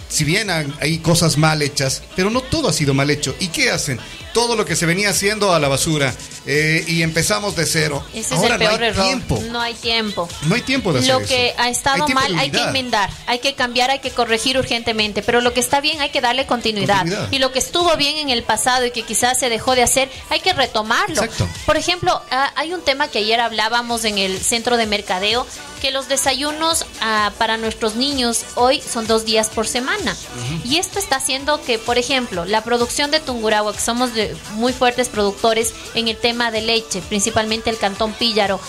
si 0.09 0.23
bien 0.23 0.49
hay 0.49 0.97
cosas 0.99 1.37
mal 1.37 1.61
hechas, 1.61 2.01
pero 2.15 2.29
no 2.29 2.41
todo 2.41 2.67
ha 2.67 2.73
sido 2.73 2.93
mal 2.93 3.09
hecho. 3.11 3.35
¿Y 3.39 3.49
qué 3.49 3.69
hacen? 3.69 3.99
Todo 4.33 4.55
lo 4.55 4.65
que 4.65 4.75
se 4.75 4.85
venía 4.85 5.09
haciendo 5.09 5.53
a 5.53 5.59
la 5.59 5.67
basura 5.67 6.13
eh, 6.45 6.83
y 6.87 7.03
empezamos 7.03 7.55
de 7.55 7.65
cero. 7.65 8.03
Ese 8.13 8.35
es 8.35 8.43
el 8.43 8.57
peor 8.57 8.81
error. 8.81 9.05
Tiempo. 9.05 9.43
No 9.49 9.59
hay 9.61 9.73
tiempo. 9.73 10.27
No 10.43 10.55
hay 10.55 10.61
tiempo 10.61 10.93
de 10.93 10.99
hacer 10.99 11.13
Lo 11.13 11.25
que 11.25 11.53
ha 11.57 11.69
estado 11.69 12.07
mal 12.07 12.37
hay 12.37 12.51
que 12.51 12.61
enmendar, 12.61 13.09
hay 13.27 13.39
que 13.39 13.55
cambiar, 13.55 13.91
hay 13.91 13.99
que 13.99 14.11
corregir 14.11 14.57
urgentemente. 14.57 15.21
Pero 15.21 15.41
lo 15.41 15.53
que 15.53 15.59
está 15.59 15.81
bien 15.81 16.01
hay 16.01 16.09
que 16.09 16.21
darle 16.21 16.45
continuidad. 16.45 17.05
Y 17.31 17.39
lo 17.39 17.51
que 17.51 17.59
estuvo 17.59 17.95
bien 17.97 18.17
en 18.17 18.29
el 18.29 18.43
pasado 18.43 18.85
y 18.85 18.91
que 18.91 19.03
quizás 19.03 19.39
se 19.39 19.49
dejó 19.49 19.75
de 19.75 19.83
hacer, 19.83 20.09
hay 20.29 20.39
que 20.39 20.53
retomarlo. 20.53 21.21
Por 21.65 21.77
ejemplo, 21.77 22.21
ah, 22.31 22.51
hay 22.55 22.73
un 22.73 22.81
tema 22.81 23.07
que 23.07 23.19
ayer 23.19 23.39
hablábamos 23.39 24.05
en 24.05 24.17
el 24.17 24.39
centro 24.39 24.77
de 24.77 24.85
mercadeo 24.85 25.45
que 25.79 25.91
los 25.91 26.07
desayunos 26.07 26.85
ah, 27.01 27.31
para 27.37 27.57
nuestros 27.57 27.95
niños 27.95 28.43
hoy 28.55 28.81
son 28.81 29.07
dos 29.07 29.25
días 29.25 29.49
por 29.49 29.67
semana. 29.67 30.15
Y 30.63 30.77
esto 30.77 30.99
está 30.99 31.17
haciendo 31.17 31.61
que, 31.61 31.79
por 31.79 31.97
ejemplo, 31.97 32.45
la 32.45 32.63
producción 32.63 33.11
de 33.11 33.19
Tungurahua, 33.19 33.73
que 33.73 33.79
somos 33.79 34.13
de 34.13 34.18
muy 34.53 34.73
fuertes 34.73 35.09
productores 35.09 35.73
en 35.93 36.07
el 36.07 36.17
tema 36.17 36.51
de 36.51 36.61
leche, 36.61 37.01
principalmente 37.01 37.69
el 37.69 37.77
Cantón 37.77 38.13
Píllaro, 38.13 38.59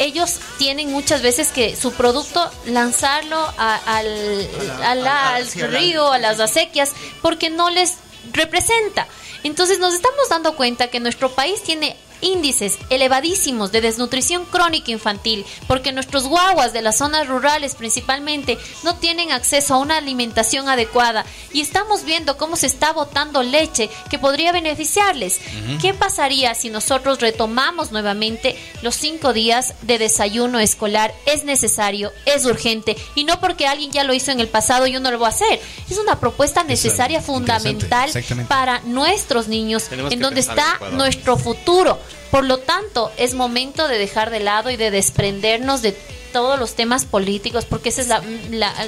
ellos 0.00 0.40
tienen 0.58 0.90
muchas 0.90 1.20
veces 1.20 1.48
que 1.48 1.76
su 1.76 1.92
producto 1.92 2.50
lanzarlo 2.64 3.38
al, 3.58 4.48
al 4.82 5.46
río, 5.70 6.10
a 6.10 6.18
las 6.18 6.40
acequias, 6.40 6.92
porque 7.20 7.50
no 7.50 7.68
les 7.68 7.96
representa. 8.32 9.06
Entonces 9.42 9.78
nos 9.78 9.94
estamos 9.94 10.28
dando 10.30 10.56
cuenta 10.56 10.88
que 10.88 11.00
nuestro 11.00 11.30
país 11.32 11.62
tiene 11.62 11.96
índices 12.20 12.78
elevadísimos 12.90 13.72
de 13.72 13.80
desnutrición 13.80 14.44
crónica 14.44 14.90
infantil, 14.90 15.44
porque 15.66 15.92
nuestros 15.92 16.26
guaguas 16.26 16.72
de 16.72 16.82
las 16.82 16.98
zonas 16.98 17.28
rurales 17.28 17.74
principalmente 17.74 18.58
no 18.82 18.96
tienen 18.96 19.32
acceso 19.32 19.74
a 19.74 19.78
una 19.78 19.96
alimentación 19.96 20.68
adecuada 20.68 21.24
y 21.52 21.60
estamos 21.60 22.04
viendo 22.04 22.36
cómo 22.36 22.56
se 22.56 22.66
está 22.66 22.92
botando 22.92 23.42
leche 23.42 23.90
que 24.10 24.18
podría 24.18 24.52
beneficiarles. 24.52 25.40
¿Qué 25.80 25.94
pasaría 25.94 26.54
si 26.54 26.70
nosotros 26.70 27.20
retomamos 27.20 27.92
nuevamente 27.92 28.56
los 28.82 28.94
cinco 28.96 29.32
días 29.32 29.74
de 29.82 29.98
desayuno 29.98 30.58
escolar? 30.58 31.14
Es 31.26 31.44
necesario, 31.44 32.12
es 32.26 32.44
urgente 32.44 32.96
y 33.14 33.24
no 33.24 33.40
porque 33.40 33.66
alguien 33.66 33.90
ya 33.90 34.04
lo 34.04 34.14
hizo 34.14 34.30
en 34.30 34.40
el 34.40 34.48
pasado 34.48 34.86
yo 34.90 35.00
no 35.00 35.10
lo 35.10 35.18
voy 35.18 35.26
a 35.26 35.30
hacer. 35.30 35.60
Es 35.88 35.98
una 35.98 36.18
propuesta 36.20 36.64
necesaria, 36.64 37.20
fundamental 37.20 38.10
para 38.48 38.80
nuestros 38.80 39.48
niños, 39.48 39.88
en 39.90 40.20
donde 40.20 40.40
está 40.40 40.78
nuestro 40.92 41.36
futuro. 41.36 41.98
Por 42.30 42.44
lo 42.44 42.58
tanto, 42.58 43.10
es 43.16 43.34
momento 43.34 43.88
de 43.88 43.98
dejar 43.98 44.30
de 44.30 44.40
lado 44.40 44.70
y 44.70 44.76
de 44.76 44.90
desprendernos 44.90 45.82
de 45.82 45.96
todos 46.32 46.58
los 46.58 46.74
temas 46.74 47.04
políticos, 47.04 47.64
porque 47.68 47.88
esa 47.90 48.02
es 48.02 48.08
la, 48.08 48.22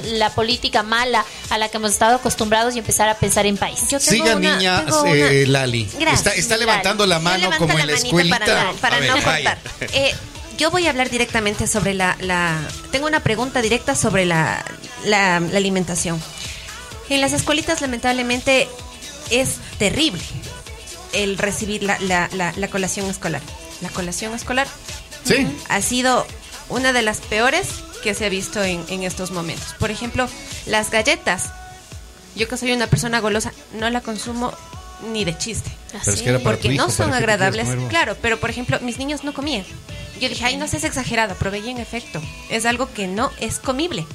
la, 0.03 0.29
política 0.31 0.83
mala 0.83 1.25
a 1.49 1.57
la 1.57 1.69
que 1.69 1.77
hemos 1.77 1.91
estado 1.91 2.15
acostumbrados 2.15 2.75
y 2.75 2.79
empezar 2.79 3.09
a 3.09 3.15
pensar 3.15 3.45
en 3.45 3.57
país. 3.57 3.79
Siga, 3.99 4.35
niña 4.35 4.85
eh, 5.05 5.45
Lali. 5.47 5.89
Está, 6.35 6.57
levantando 6.57 7.05
la 7.05 7.19
mano 7.19 7.49
como 7.57 7.77
en 7.77 7.87
la 7.87 7.93
escuelita. 7.93 8.73
Para, 8.81 8.99
no, 9.01 9.13
contar. 9.13 9.59
Eh, 9.81 10.13
yo 10.57 10.71
voy 10.71 10.87
a 10.87 10.91
hablar 10.91 11.09
directamente 11.09 11.67
sobre 11.67 11.93
la, 11.93 12.59
Tengo 12.91 13.07
una 13.07 13.21
pregunta 13.21 13.61
directa 13.61 13.95
sobre 13.95 14.25
la, 14.25 14.63
la, 15.05 15.37
alimentación. 15.37 16.21
En 17.09 17.21
las 17.21 17.33
escuelitas, 17.33 17.81
lamentablemente, 17.81 18.67
es 19.29 19.57
terrible 19.77 20.21
el 21.13 21.37
recibir 21.37 21.83
la, 21.83 21.97
la, 21.99 22.67
colación 22.69 23.09
escolar. 23.09 23.41
La 23.81 23.89
colación 23.89 24.33
escolar 24.33 24.67
¿Sí? 25.23 25.47
ha 25.69 25.81
sido 25.81 26.25
una 26.69 26.93
de 26.93 27.01
las 27.01 27.19
peores 27.21 27.67
que 28.03 28.13
se 28.13 28.25
ha 28.25 28.29
visto 28.29 28.63
en, 28.63 28.83
en 28.89 29.03
estos 29.03 29.31
momentos. 29.31 29.75
Por 29.79 29.91
ejemplo, 29.91 30.27
las 30.65 30.91
galletas. 30.91 31.51
Yo 32.35 32.47
que 32.47 32.57
soy 32.57 32.71
una 32.71 32.87
persona 32.87 33.19
golosa, 33.19 33.53
no 33.79 33.89
la 33.91 34.01
consumo 34.01 34.53
ni 35.11 35.25
de 35.25 35.37
chiste. 35.37 35.69
porque 36.43 36.69
no 36.69 36.89
son 36.89 37.13
agradables. 37.13 37.67
Claro, 37.89 38.15
pero 38.21 38.39
por 38.39 38.49
ejemplo, 38.49 38.79
mis 38.81 38.97
niños 38.97 39.23
no 39.23 39.33
comían. 39.33 39.65
Yo 40.19 40.29
dije, 40.29 40.45
ay, 40.45 40.57
no 40.57 40.67
seas 40.67 40.83
exagerada, 40.83 41.35
probé 41.35 41.57
en 41.69 41.77
efecto. 41.77 42.21
Es 42.49 42.65
algo 42.65 42.91
que 42.93 43.07
no 43.07 43.31
es 43.39 43.59
comible. 43.59 44.05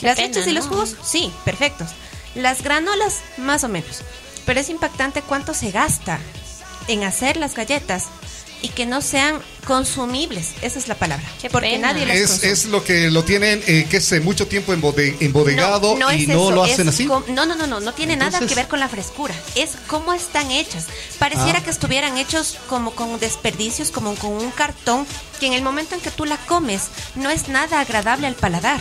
Las 0.00 0.18
leches 0.18 0.46
y 0.46 0.52
los 0.52 0.66
jugos, 0.66 0.96
sí, 1.02 1.32
perfectos. 1.44 1.90
Las 2.34 2.62
granolas, 2.62 3.20
más 3.36 3.64
o 3.64 3.68
menos. 3.68 4.02
Pero 4.46 4.60
es 4.60 4.68
impactante 4.68 5.22
cuánto 5.22 5.54
se 5.54 5.70
gasta 5.70 6.18
en 6.88 7.02
hacer 7.02 7.36
las 7.36 7.54
galletas 7.54 8.08
y 8.64 8.68
que 8.68 8.86
no 8.86 9.02
sean 9.02 9.42
consumibles. 9.66 10.52
Esa 10.62 10.78
es 10.78 10.88
la 10.88 10.94
palabra. 10.94 11.24
porque 11.52 11.78
nadie 11.78 12.06
las 12.06 12.16
es, 12.16 12.44
es 12.44 12.64
lo 12.64 12.82
que 12.82 13.10
lo 13.10 13.22
tienen, 13.22 13.62
eh, 13.66 13.86
que 13.90 14.00
sé, 14.00 14.20
mucho 14.20 14.46
tiempo 14.46 14.72
embodegado 14.72 15.98
y 16.14 16.26
no 16.26 16.50
lo 16.50 16.64
hacen 16.64 16.88
así. 16.88 17.04
no, 17.04 17.20
no, 17.28 17.44
no, 17.44 17.66
no, 17.66 17.80
no 17.80 17.92
tiene 17.92 18.16
nada 18.16 18.40
que 18.40 18.54
ver 18.54 18.66
con 18.66 18.80
la 18.80 18.88
frescura. 18.88 19.34
Es 19.54 19.72
cómo 19.86 20.14
están 20.14 20.50
hechas. 20.50 20.86
Pareciera 21.18 21.58
ah. 21.58 21.62
que 21.62 21.68
estuvieran 21.68 22.16
hechos 22.16 22.56
como 22.66 22.92
con 22.92 23.20
desperdicios, 23.20 23.90
como 23.90 24.14
con 24.14 24.32
un 24.32 24.50
cartón, 24.50 25.06
que 25.40 25.46
en 25.46 25.52
el 25.52 25.62
momento 25.62 25.94
en 25.94 26.00
que 26.00 26.10
tú 26.10 26.24
la 26.24 26.38
comes 26.38 26.84
no 27.16 27.28
es 27.28 27.48
nada 27.48 27.80
agradable 27.80 28.26
al 28.26 28.34
paladar. 28.34 28.80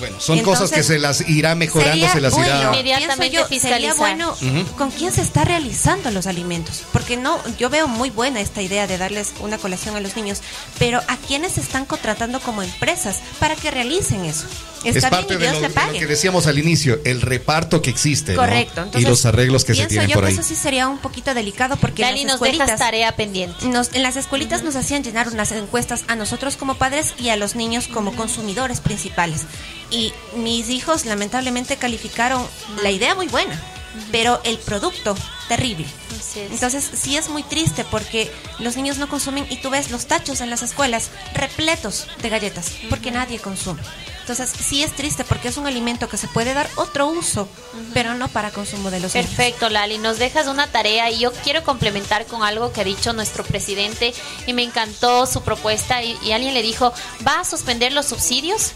Bueno, 0.00 0.20
son 0.20 0.40
cosas 0.40 0.70
que 0.70 0.82
se 0.82 0.98
las 0.98 1.28
irá 1.28 1.54
mejorando, 1.54 2.08
se 2.08 2.20
las 2.20 2.36
irá 2.36 2.64
inmediatamente 2.64 3.30
yo, 3.30 3.46
Sería 3.46 3.94
bueno 3.94 4.34
con 4.76 4.90
quién 4.90 5.12
se 5.12 5.22
está 5.22 5.44
realizando 5.44 6.10
los 6.10 6.26
alimentos, 6.26 6.82
porque 6.92 7.16
no, 7.16 7.38
yo 7.58 7.70
veo 7.70 7.86
muy 7.86 8.10
buena 8.10 8.40
esta 8.40 8.62
idea 8.62 8.86
de 8.86 8.98
darles 8.98 9.34
una 9.40 9.58
colación 9.58 9.96
a 9.96 10.00
los 10.00 10.16
niños, 10.16 10.40
pero 10.78 11.00
a 11.06 11.16
quiénes 11.16 11.52
se 11.52 11.60
están 11.60 11.84
contratando 11.84 12.40
como 12.40 12.62
empresas 12.62 13.20
para 13.38 13.54
que 13.56 13.70
realicen 13.70 14.24
eso. 14.24 14.46
Está 14.84 15.08
es 15.08 15.10
parte 15.10 15.36
bien, 15.36 15.52
de, 15.52 15.68
lo, 15.68 15.92
que 15.92 16.06
decíamos 16.06 16.46
al 16.46 16.58
inicio, 16.58 17.00
el 17.04 17.20
reparto 17.20 17.82
que 17.82 17.90
existe. 17.90 18.34
Correcto. 18.34 18.88
y 18.96 19.02
los 19.02 19.26
arreglos 19.26 19.64
que 19.64 19.74
se 19.74 19.86
tienen 19.86 20.08
yo 20.08 20.14
por 20.14 20.24
ahí. 20.24 20.32
eso 20.32 20.42
sí 20.42 20.54
sería 20.54 20.88
un 20.88 20.98
poquito 20.98 21.34
delicado 21.34 21.76
porque 21.76 22.02
en 22.02 22.26
las 22.26 22.34
escuelitas, 22.34 22.78
tarea 22.78 23.14
pendiente. 23.14 23.56
en 23.62 24.02
las 24.02 24.16
escuelitas 24.16 24.62
nos 24.62 24.76
hacían 24.76 25.04
llenar 25.04 25.28
unas 25.28 25.52
encuestas 25.52 26.04
a 26.08 26.16
nosotros 26.16 26.56
como 26.56 26.76
padres 26.76 27.14
y 27.18 27.28
a 27.28 27.36
los 27.36 27.56
niños 27.56 27.88
como 27.88 28.14
consumidores 28.14 28.80
principales. 28.80 29.42
Y 29.90 30.12
mis 30.36 30.68
hijos 30.68 31.04
lamentablemente 31.04 31.76
calificaron 31.76 32.46
la 32.82 32.90
idea 32.90 33.14
muy 33.14 33.28
buena, 33.28 33.60
pero 34.12 34.40
el 34.44 34.58
producto 34.58 35.16
terrible. 35.48 35.86
Entonces 36.36 36.88
sí 36.94 37.16
es 37.16 37.28
muy 37.28 37.42
triste 37.42 37.84
porque 37.84 38.32
los 38.60 38.76
niños 38.76 38.98
no 38.98 39.08
consumen 39.08 39.46
y 39.50 39.56
tú 39.56 39.70
ves 39.70 39.90
los 39.90 40.06
tachos 40.06 40.40
en 40.40 40.50
las 40.50 40.62
escuelas 40.62 41.10
repletos 41.34 42.06
de 42.22 42.28
galletas 42.28 42.72
porque 42.88 43.10
nadie 43.10 43.40
consume. 43.40 43.82
Entonces 44.20 44.52
sí 44.64 44.84
es 44.84 44.94
triste 44.94 45.24
porque 45.24 45.48
es 45.48 45.56
un 45.56 45.66
alimento 45.66 46.08
que 46.08 46.16
se 46.16 46.28
puede 46.28 46.54
dar 46.54 46.70
otro 46.76 47.08
uso, 47.08 47.48
pero 47.92 48.14
no 48.14 48.28
para 48.28 48.52
consumo 48.52 48.92
de 48.92 49.00
los 49.00 49.12
niños. 49.12 49.28
Perfecto, 49.28 49.68
Lali. 49.70 49.98
Nos 49.98 50.20
dejas 50.20 50.46
una 50.46 50.68
tarea 50.68 51.10
y 51.10 51.18
yo 51.18 51.32
quiero 51.32 51.64
complementar 51.64 52.26
con 52.26 52.44
algo 52.44 52.72
que 52.72 52.82
ha 52.82 52.84
dicho 52.84 53.12
nuestro 53.12 53.42
presidente 53.42 54.14
y 54.46 54.52
me 54.52 54.62
encantó 54.62 55.26
su 55.26 55.42
propuesta 55.42 56.00
y 56.04 56.30
alguien 56.30 56.54
le 56.54 56.62
dijo, 56.62 56.92
¿va 57.26 57.40
a 57.40 57.44
suspender 57.44 57.92
los 57.92 58.06
subsidios? 58.06 58.72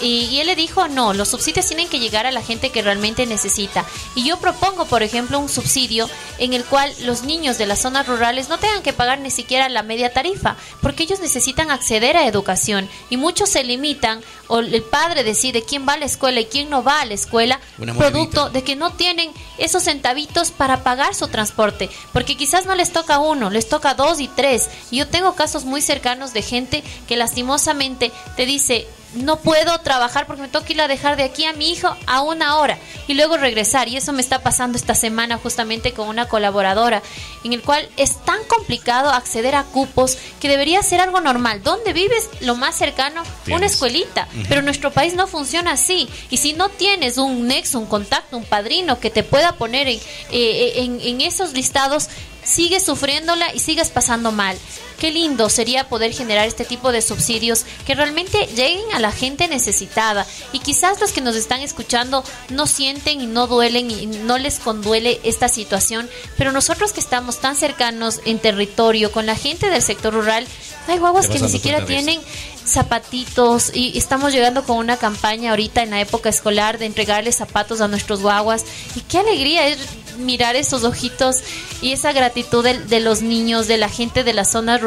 Y, 0.00 0.38
él 0.40 0.46
le 0.46 0.56
dijo, 0.56 0.88
no, 0.88 1.14
los 1.14 1.28
subsidios 1.28 1.66
tienen 1.66 1.88
que 1.88 1.98
llegar 1.98 2.26
a 2.26 2.30
la 2.30 2.42
gente 2.42 2.70
que 2.70 2.82
realmente 2.82 3.24
necesita. 3.26 3.84
Y 4.14 4.24
yo 4.24 4.38
propongo, 4.38 4.84
por 4.84 5.02
ejemplo, 5.02 5.38
un 5.38 5.48
subsidio 5.48 6.08
en 6.38 6.52
el 6.52 6.64
cual 6.64 6.92
los 7.02 7.22
niños 7.22 7.56
de 7.56 7.66
las 7.66 7.80
zonas 7.80 8.06
rurales 8.06 8.48
no 8.48 8.58
tengan 8.58 8.82
que 8.82 8.92
pagar 8.92 9.20
ni 9.20 9.30
siquiera 9.30 9.68
la 9.68 9.82
media 9.82 10.12
tarifa, 10.12 10.56
porque 10.82 11.04
ellos 11.04 11.20
necesitan 11.20 11.70
acceder 11.70 12.16
a 12.16 12.26
educación. 12.26 12.88
Y 13.08 13.16
muchos 13.16 13.48
se 13.48 13.64
limitan, 13.64 14.20
o 14.48 14.58
el 14.58 14.82
padre 14.82 15.24
decide 15.24 15.62
quién 15.62 15.88
va 15.88 15.94
a 15.94 15.98
la 15.98 16.04
escuela 16.04 16.40
y 16.40 16.46
quién 16.46 16.68
no 16.68 16.82
va 16.82 17.00
a 17.00 17.06
la 17.06 17.14
escuela, 17.14 17.60
producto 17.96 18.50
de 18.50 18.62
que 18.62 18.76
no 18.76 18.92
tienen 18.92 19.32
esos 19.58 19.84
centavitos 19.84 20.50
para 20.50 20.82
pagar 20.82 21.14
su 21.14 21.28
transporte. 21.28 21.88
Porque 22.12 22.36
quizás 22.36 22.66
no 22.66 22.74
les 22.74 22.92
toca 22.92 23.18
uno, 23.18 23.50
les 23.50 23.68
toca 23.68 23.94
dos 23.94 24.20
y 24.20 24.28
tres. 24.28 24.68
Y 24.90 24.98
yo 24.98 25.08
tengo 25.08 25.34
casos 25.34 25.64
muy 25.64 25.80
cercanos 25.80 26.32
de 26.32 26.42
gente 26.42 26.84
que 27.08 27.16
lastimosamente 27.16 28.12
te 28.36 28.46
dice, 28.46 28.86
no 29.14 29.38
puedo 29.38 29.78
trabajar 29.80 30.26
porque 30.26 30.42
me 30.42 30.48
toca 30.48 30.72
ir 30.72 30.80
a 30.80 30.88
dejar 30.88 31.16
de 31.16 31.24
aquí 31.24 31.44
a 31.44 31.52
mi 31.52 31.70
hijo 31.70 31.94
a 32.06 32.22
una 32.22 32.56
hora 32.56 32.78
y 33.06 33.14
luego 33.14 33.36
regresar. 33.36 33.88
Y 33.88 33.96
eso 33.96 34.12
me 34.12 34.20
está 34.20 34.42
pasando 34.42 34.76
esta 34.76 34.94
semana 34.94 35.38
justamente 35.38 35.92
con 35.92 36.08
una 36.08 36.28
colaboradora, 36.28 37.02
en 37.44 37.52
el 37.52 37.62
cual 37.62 37.88
es 37.96 38.22
tan 38.24 38.42
complicado 38.44 39.10
acceder 39.10 39.54
a 39.54 39.64
cupos 39.64 40.18
que 40.40 40.48
debería 40.48 40.82
ser 40.82 41.00
algo 41.00 41.20
normal. 41.20 41.62
¿Dónde 41.62 41.92
vives? 41.92 42.28
Lo 42.40 42.56
más 42.56 42.76
cercano, 42.76 43.22
una 43.48 43.66
escuelita. 43.66 44.28
Pero 44.48 44.62
nuestro 44.62 44.90
país 44.90 45.14
no 45.14 45.26
funciona 45.26 45.72
así. 45.72 46.08
Y 46.30 46.38
si 46.38 46.52
no 46.52 46.68
tienes 46.68 47.18
un 47.18 47.46
nexo, 47.46 47.78
un 47.78 47.86
contacto, 47.86 48.36
un 48.36 48.44
padrino 48.44 49.00
que 49.00 49.10
te 49.10 49.22
pueda 49.22 49.52
poner 49.52 49.88
en, 49.88 50.00
eh, 50.30 50.72
en, 50.76 51.00
en 51.00 51.20
esos 51.20 51.52
listados, 51.52 52.08
sigues 52.46 52.84
sufriéndola 52.84 53.52
y 53.54 53.58
sigues 53.58 53.90
pasando 53.90 54.32
mal. 54.32 54.56
Qué 54.98 55.10
lindo 55.10 55.48
sería 55.50 55.88
poder 55.88 56.12
generar 56.12 56.46
este 56.46 56.64
tipo 56.64 56.92
de 56.92 57.02
subsidios 57.02 57.64
que 57.86 57.94
realmente 57.94 58.46
lleguen 58.54 58.84
a 58.94 58.98
la 58.98 59.12
gente 59.12 59.48
necesitada. 59.48 60.26
Y 60.52 60.60
quizás 60.60 61.00
los 61.00 61.12
que 61.12 61.20
nos 61.20 61.36
están 61.36 61.60
escuchando 61.60 62.24
no 62.48 62.66
sienten 62.66 63.20
y 63.20 63.26
no 63.26 63.46
duelen 63.46 63.90
y 63.90 64.06
no 64.06 64.38
les 64.38 64.58
conduele 64.58 65.20
esta 65.24 65.48
situación, 65.48 66.08
pero 66.38 66.52
nosotros 66.52 66.92
que 66.92 67.00
estamos 67.00 67.40
tan 67.40 67.56
cercanos 67.56 68.20
en 68.24 68.38
territorio 68.38 69.12
con 69.12 69.26
la 69.26 69.36
gente 69.36 69.70
del 69.70 69.82
sector 69.82 70.14
rural, 70.14 70.46
hay 70.88 70.98
guaguas 70.98 71.28
que 71.28 71.40
ni 71.40 71.48
siquiera 71.48 71.84
tienen 71.84 72.20
zapatitos 72.64 73.70
y 73.74 73.96
estamos 73.96 74.32
llegando 74.32 74.64
con 74.64 74.78
una 74.78 74.96
campaña 74.96 75.50
ahorita 75.50 75.82
en 75.82 75.90
la 75.90 76.00
época 76.00 76.28
escolar 76.28 76.78
de 76.78 76.86
entregarles 76.86 77.36
zapatos 77.36 77.80
a 77.80 77.88
nuestros 77.88 78.20
guaguas 78.22 78.64
y 78.94 79.00
qué 79.00 79.18
alegría 79.18 79.68
es 79.68 79.78
mirar 80.18 80.56
esos 80.56 80.84
ojitos 80.84 81.42
y 81.80 81.92
esa 81.92 82.12
gratitud 82.12 82.64
de, 82.64 83.00
los 83.00 83.22
niños, 83.22 83.68
de 83.68 83.76
la 83.76 83.88
gente 83.88 84.24
de 84.24 84.32
las 84.32 84.50
zonas 84.50 84.80
rurales. 84.80 84.85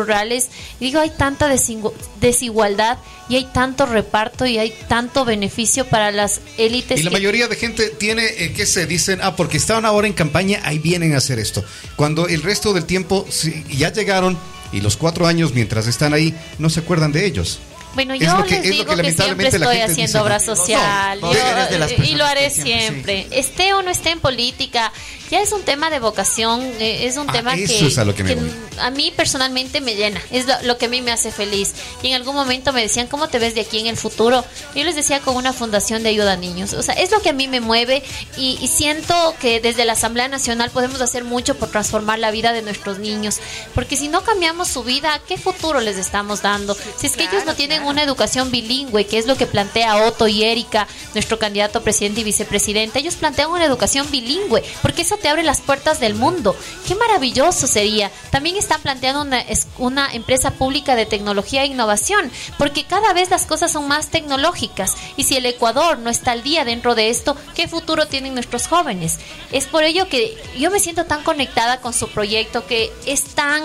Y 0.80 0.86
digo, 0.86 1.00
hay 1.00 1.12
tanta 1.12 1.48
desigualdad 2.20 2.98
y 3.30 3.36
hay 3.36 3.46
tanto 3.46 3.86
reparto 3.86 4.46
y 4.46 4.58
hay 4.58 4.74
tanto 4.88 5.26
beneficio 5.26 5.86
para 5.86 6.12
las 6.12 6.42
élites. 6.58 7.00
Y 7.00 7.04
la 7.04 7.12
mayoría 7.12 7.48
de 7.48 7.56
gente 7.56 7.90
tiene 7.90 8.26
eh, 8.26 8.54
que 8.54 8.66
se 8.66 8.86
dicen, 8.86 9.20
ah, 9.22 9.36
porque 9.36 9.58
estaban 9.58 9.86
ahora 9.86 10.08
en 10.08 10.14
campaña, 10.14 10.62
ahí 10.64 10.80
vienen 10.80 11.14
a 11.14 11.18
hacer 11.18 11.40
esto. 11.40 11.64
Cuando 11.96 12.28
el 12.28 12.42
resto 12.42 12.74
del 12.74 12.86
tiempo 12.86 13.26
ya 13.70 13.92
llegaron 13.94 14.38
y 14.72 14.82
los 14.82 14.98
cuatro 14.98 15.28
años 15.28 15.54
mientras 15.54 15.88
están 15.88 16.14
ahí 16.14 16.34
no 16.58 16.70
se 16.70 16.82
acuerdan 16.82 17.12
de 17.12 17.26
ellos. 17.26 17.60
Bueno, 17.96 18.16
yo 18.16 18.46
les 18.46 18.64
digo 18.64 18.96
que, 18.96 19.12
siempre 19.12 19.48
estoy 19.48 19.80
haciendo 19.80 20.22
obra 20.22 20.40
social 20.40 21.20
y 22.04 22.16
lo 22.16 22.26
haré 22.26 22.50
siempre. 22.50 23.28
Esté 23.32 23.74
o 23.74 23.82
no 23.82 23.90
esté 23.90 24.12
en 24.12 24.20
política, 24.20 24.92
ya 25.32 25.42
es 25.42 25.52
un 25.52 25.64
tema 25.64 25.90
de 25.90 26.00
vocación, 26.00 26.62
eh, 26.80 27.06
es 27.06 27.18
un 27.18 27.30
ah, 27.30 27.34
tema 27.34 27.56
que, 27.56 28.38
a, 28.80 28.90
mí 28.92 29.14
personalmente 29.16 29.82
me 29.82 29.96
llena, 29.96 30.22
es 30.32 30.46
lo, 30.64 30.78
que 30.78 30.86
a 30.86 30.90
mí 30.90 31.02
me 31.02 31.12
hace 31.12 31.32
feliz. 31.32 31.74
Y 32.02 32.08
en 32.10 32.16
algún 32.16 32.36
momento 32.36 32.74
me 32.74 32.82
decían, 32.82 33.08
¿cómo 33.08 33.28
te 33.28 33.40
ves 33.40 33.56
de 33.56 33.62
aquí 33.62 33.80
en 33.80 33.88
el 33.88 33.98
futuro? 33.98 34.44
Yo 34.76 34.84
les 34.84 34.96
decía 34.96 35.20
con 35.20 35.36
una 35.36 35.54
fundación 35.54 36.04
de 36.04 36.10
ayuda 36.10 36.34
a 36.34 36.38
niños. 36.38 36.74
O 36.74 36.82
sea, 36.82 36.96
es 36.96 37.12
lo 37.12 37.22
que 37.22 37.30
a 37.30 37.34
mí 37.34 37.48
me 37.48 37.62
mueve 37.62 38.04
y, 38.38 38.58
y 38.62 38.68
siento 38.68 39.36
que 39.40 39.60
desde 39.60 39.86
la 39.86 39.94
Asamblea 39.94 40.28
Nacional 40.28 40.70
podemos 40.72 41.02
hacer 41.02 41.24
mucho 41.24 41.56
por 41.58 41.70
transformar 41.70 42.20
la 42.20 42.32
vida 42.32 42.54
de 42.54 42.62
nuestros 42.62 43.00
niños. 43.00 43.40
Porque 43.76 43.98
si 43.98 44.08
no 44.08 44.24
cambiamos 44.24 44.68
su 44.68 44.84
vida, 44.84 45.20
¿qué 45.28 45.38
futuro 45.38 45.80
les 45.80 45.98
estamos 45.98 46.42
dando? 46.42 46.76
Si 46.98 47.08
es 47.08 47.16
que 47.16 47.24
ellos 47.24 47.46
no 47.46 47.56
tienen 47.56 47.79
una 47.86 48.04
educación 48.04 48.52
bilingüe, 48.52 49.06
que 49.06 49.18
es 49.18 49.28
lo 49.28 49.36
que 49.36 49.48
plantea 49.48 50.06
Otto 50.06 50.28
y 50.28 50.44
Erika, 50.44 50.88
nuestro 51.14 51.40
candidato 51.40 51.82
presidente 51.82 52.22
y 52.22 52.24
vicepresidente, 52.24 53.00
ellos 53.00 53.16
plantean 53.16 53.52
una 53.52 53.66
educación 53.66 54.10
bilingüe, 54.12 54.64
porque 54.82 55.04
eso 55.04 55.18
te 55.18 55.30
abre 55.30 55.44
las 55.44 55.62
puertas 55.62 56.00
del 56.00 56.16
mundo. 56.16 56.56
Qué 56.88 56.96
maravilloso 56.96 57.68
sería. 57.68 58.12
También 58.32 58.56
están 58.56 58.82
planteando 58.82 59.22
una, 59.22 59.44
una 59.78 60.14
empresa 60.14 60.52
pública 60.52 60.96
de 60.96 61.06
tecnología 61.06 61.64
e 61.64 61.68
innovación, 61.68 62.32
porque 62.58 62.86
cada 62.86 63.14
vez 63.14 63.30
las 63.30 63.46
cosas 63.46 63.72
son 63.72 63.88
más 63.88 64.10
tecnológicas. 64.10 64.96
Y 65.18 65.24
si 65.24 65.36
el 65.36 65.46
Ecuador 65.46 66.00
no 66.00 66.10
está 66.10 66.32
al 66.32 66.44
día 66.44 66.66
dentro 66.66 66.96
de 66.96 67.10
esto, 67.10 67.36
¿qué 67.56 67.68
futuro 67.68 68.08
tienen 68.08 68.34
nuestros 68.34 68.68
jóvenes? 68.68 69.20
Es 69.52 69.66
por 69.66 69.84
ello 69.84 70.08
que 70.10 70.38
yo 70.58 70.72
me 70.72 70.80
siento 70.80 71.06
tan 71.06 71.24
conectada 71.24 71.82
con 71.82 71.94
su 71.94 72.10
proyecto, 72.10 72.66
que 72.66 72.92
es 73.06 73.24
tan, 73.24 73.64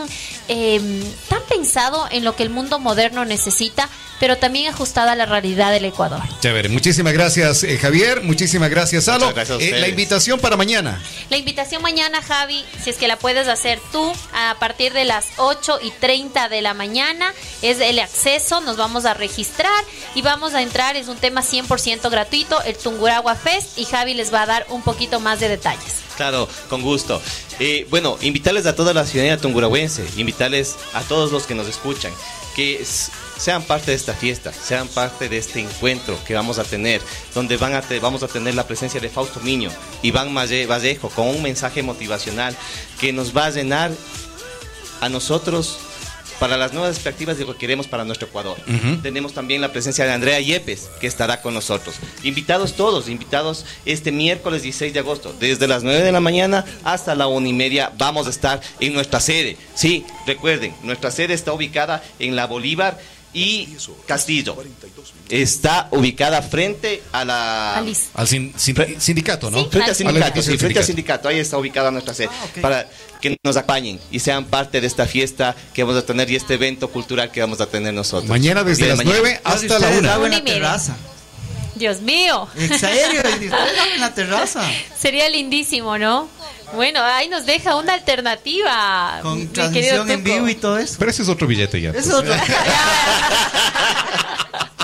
em, 0.48 1.02
tan 1.28 1.42
pensado 1.48 2.06
en 2.10 2.24
lo 2.24 2.36
que 2.36 2.42
el 2.42 2.50
mundo 2.50 2.78
moderno 2.78 3.24
necesita 3.24 3.88
pero 4.20 4.38
también 4.38 4.72
ajustada 4.72 5.12
a 5.12 5.16
la 5.16 5.26
realidad 5.26 5.72
del 5.72 5.84
Ecuador. 5.84 6.22
Chévere, 6.40 6.68
muchísimas 6.68 7.12
gracias 7.12 7.62
eh, 7.62 7.78
Javier, 7.78 8.22
muchísimas 8.22 8.70
gracias 8.70 9.04
Salo. 9.04 9.30
Eh, 9.58 9.72
la 9.78 9.88
invitación 9.88 10.40
para 10.40 10.56
mañana. 10.56 11.00
La 11.30 11.36
invitación 11.36 11.82
mañana, 11.82 12.22
Javi, 12.22 12.64
si 12.82 12.90
es 12.90 12.96
que 12.96 13.08
la 13.08 13.18
puedes 13.18 13.48
hacer 13.48 13.80
tú, 13.92 14.12
a 14.32 14.56
partir 14.58 14.92
de 14.92 15.04
las 15.04 15.26
8 15.36 15.78
y 15.82 15.90
30 15.90 16.48
de 16.48 16.62
la 16.62 16.74
mañana, 16.74 17.32
es 17.62 17.80
el 17.80 17.98
acceso, 17.98 18.60
nos 18.60 18.76
vamos 18.76 19.04
a 19.04 19.14
registrar 19.14 19.84
y 20.14 20.22
vamos 20.22 20.54
a 20.54 20.62
entrar, 20.62 20.96
es 20.96 21.08
un 21.08 21.16
tema 21.16 21.42
100% 21.42 22.10
gratuito, 22.10 22.62
el 22.62 22.76
Tunguragua 22.76 23.34
Fest, 23.34 23.78
y 23.78 23.84
Javi 23.84 24.14
les 24.14 24.32
va 24.32 24.42
a 24.42 24.46
dar 24.46 24.66
un 24.70 24.82
poquito 24.82 25.20
más 25.20 25.40
de 25.40 25.48
detalles. 25.48 26.03
Claro, 26.16 26.48
con 26.68 26.82
gusto. 26.82 27.20
Eh, 27.58 27.86
bueno, 27.90 28.18
invitarles 28.20 28.66
a 28.66 28.74
toda 28.74 28.94
la 28.94 29.04
ciudadanía 29.04 29.40
tungurahuense, 29.40 30.04
invitarles 30.16 30.76
a 30.92 31.02
todos 31.02 31.32
los 31.32 31.44
que 31.44 31.54
nos 31.54 31.68
escuchan, 31.68 32.12
que 32.54 32.84
sean 33.36 33.62
parte 33.62 33.90
de 33.90 33.96
esta 33.96 34.14
fiesta, 34.14 34.52
sean 34.52 34.88
parte 34.88 35.28
de 35.28 35.38
este 35.38 35.60
encuentro 35.60 36.16
que 36.24 36.34
vamos 36.34 36.58
a 36.58 36.64
tener, 36.64 37.00
donde 37.34 37.56
van 37.56 37.74
a 37.74 37.82
vamos 38.00 38.22
a 38.22 38.28
tener 38.28 38.54
la 38.54 38.66
presencia 38.66 39.00
de 39.00 39.08
Fausto 39.08 39.40
Miño, 39.40 39.70
Iván 40.02 40.34
Vallejo, 40.34 41.08
con 41.10 41.28
un 41.28 41.42
mensaje 41.42 41.82
motivacional 41.82 42.56
que 43.00 43.12
nos 43.12 43.36
va 43.36 43.46
a 43.46 43.50
llenar 43.50 43.90
a 45.00 45.08
nosotros 45.08 45.78
para 46.38 46.56
las 46.56 46.72
nuevas 46.72 46.96
expectativas 46.96 47.38
de 47.38 47.44
lo 47.44 47.52
que 47.54 47.60
queremos 47.60 47.86
para 47.86 48.04
nuestro 48.04 48.28
Ecuador. 48.28 48.58
Tenemos 49.02 49.32
también 49.34 49.60
la 49.60 49.72
presencia 49.72 50.04
de 50.04 50.12
Andrea 50.12 50.40
Yepes, 50.40 50.90
que 51.00 51.06
estará 51.06 51.40
con 51.40 51.54
nosotros. 51.54 51.96
Invitados 52.22 52.74
todos, 52.74 53.08
invitados 53.08 53.64
este 53.84 54.12
miércoles 54.12 54.62
16 54.62 54.92
de 54.92 55.00
agosto, 55.00 55.34
desde 55.38 55.68
las 55.68 55.82
9 55.82 56.02
de 56.02 56.12
la 56.12 56.20
mañana 56.20 56.64
hasta 56.84 57.14
la 57.14 57.26
1 57.26 57.46
y 57.46 57.52
media 57.52 57.92
vamos 57.96 58.26
a 58.26 58.30
estar 58.30 58.60
en 58.80 58.94
nuestra 58.94 59.20
sede. 59.20 59.56
Sí, 59.74 60.04
recuerden, 60.26 60.74
nuestra 60.82 61.10
sede 61.10 61.34
está 61.34 61.52
ubicada 61.52 62.02
en 62.18 62.36
la 62.36 62.46
Bolívar 62.46 62.98
y 63.34 63.76
Castillo. 64.06 64.56
Está 65.28 65.88
ubicada 65.90 66.40
frente 66.40 67.02
a 67.12 67.24
la... 67.24 67.76
Al 68.14 68.28
sindicato, 68.28 69.50
¿no? 69.50 69.68
frente 69.68 69.90
al 69.90 69.96
sindicato, 69.96 70.42
sí, 70.42 70.56
frente 70.56 70.78
al 70.78 70.84
sindicato. 70.84 71.28
Ahí 71.28 71.40
está 71.40 71.58
ubicada 71.58 71.90
nuestra 71.90 72.14
sede. 72.14 72.30
Ah, 72.32 72.46
Para 72.62 72.88
que 73.20 73.36
nos 73.42 73.56
acompañen 73.56 73.98
y 74.10 74.20
sean 74.20 74.44
parte 74.44 74.80
de 74.80 74.86
esta 74.86 75.06
fiesta 75.06 75.56
que 75.72 75.82
vamos 75.82 76.00
a 76.00 76.06
tener 76.06 76.30
y 76.30 76.36
este 76.36 76.54
evento 76.54 76.88
cultural 76.88 77.30
que 77.32 77.40
vamos 77.40 77.60
a 77.60 77.66
tener 77.66 77.92
nosotros. 77.92 78.28
Mañana 78.28 78.62
desde 78.62 78.86
las 78.86 79.04
9 79.04 79.40
hasta 79.42 79.78
la 79.78 80.18
1. 80.18 80.44
terraza. 80.44 80.96
Dios 81.74 82.00
mío. 82.02 82.46
¿En 82.56 82.78
serio? 82.78 83.20
en 83.24 84.00
la 84.00 84.14
terraza? 84.14 84.62
Sería 84.98 85.28
lindísimo, 85.28 85.98
¿no? 85.98 86.28
Bueno, 86.74 87.02
ahí 87.02 87.28
nos 87.28 87.46
deja 87.46 87.76
una 87.76 87.94
alternativa. 87.94 89.20
Con 89.22 89.48
transmisión 89.52 90.10
en 90.10 90.24
vivo 90.24 90.48
y 90.48 90.54
todo 90.54 90.78
eso. 90.78 90.96
Pero 90.98 91.10
ese 91.10 91.22
es 91.22 91.28
otro 91.28 91.46
billete 91.46 91.80
ya. 91.80 91.90
Es 91.90 92.10
otro. 92.10 92.34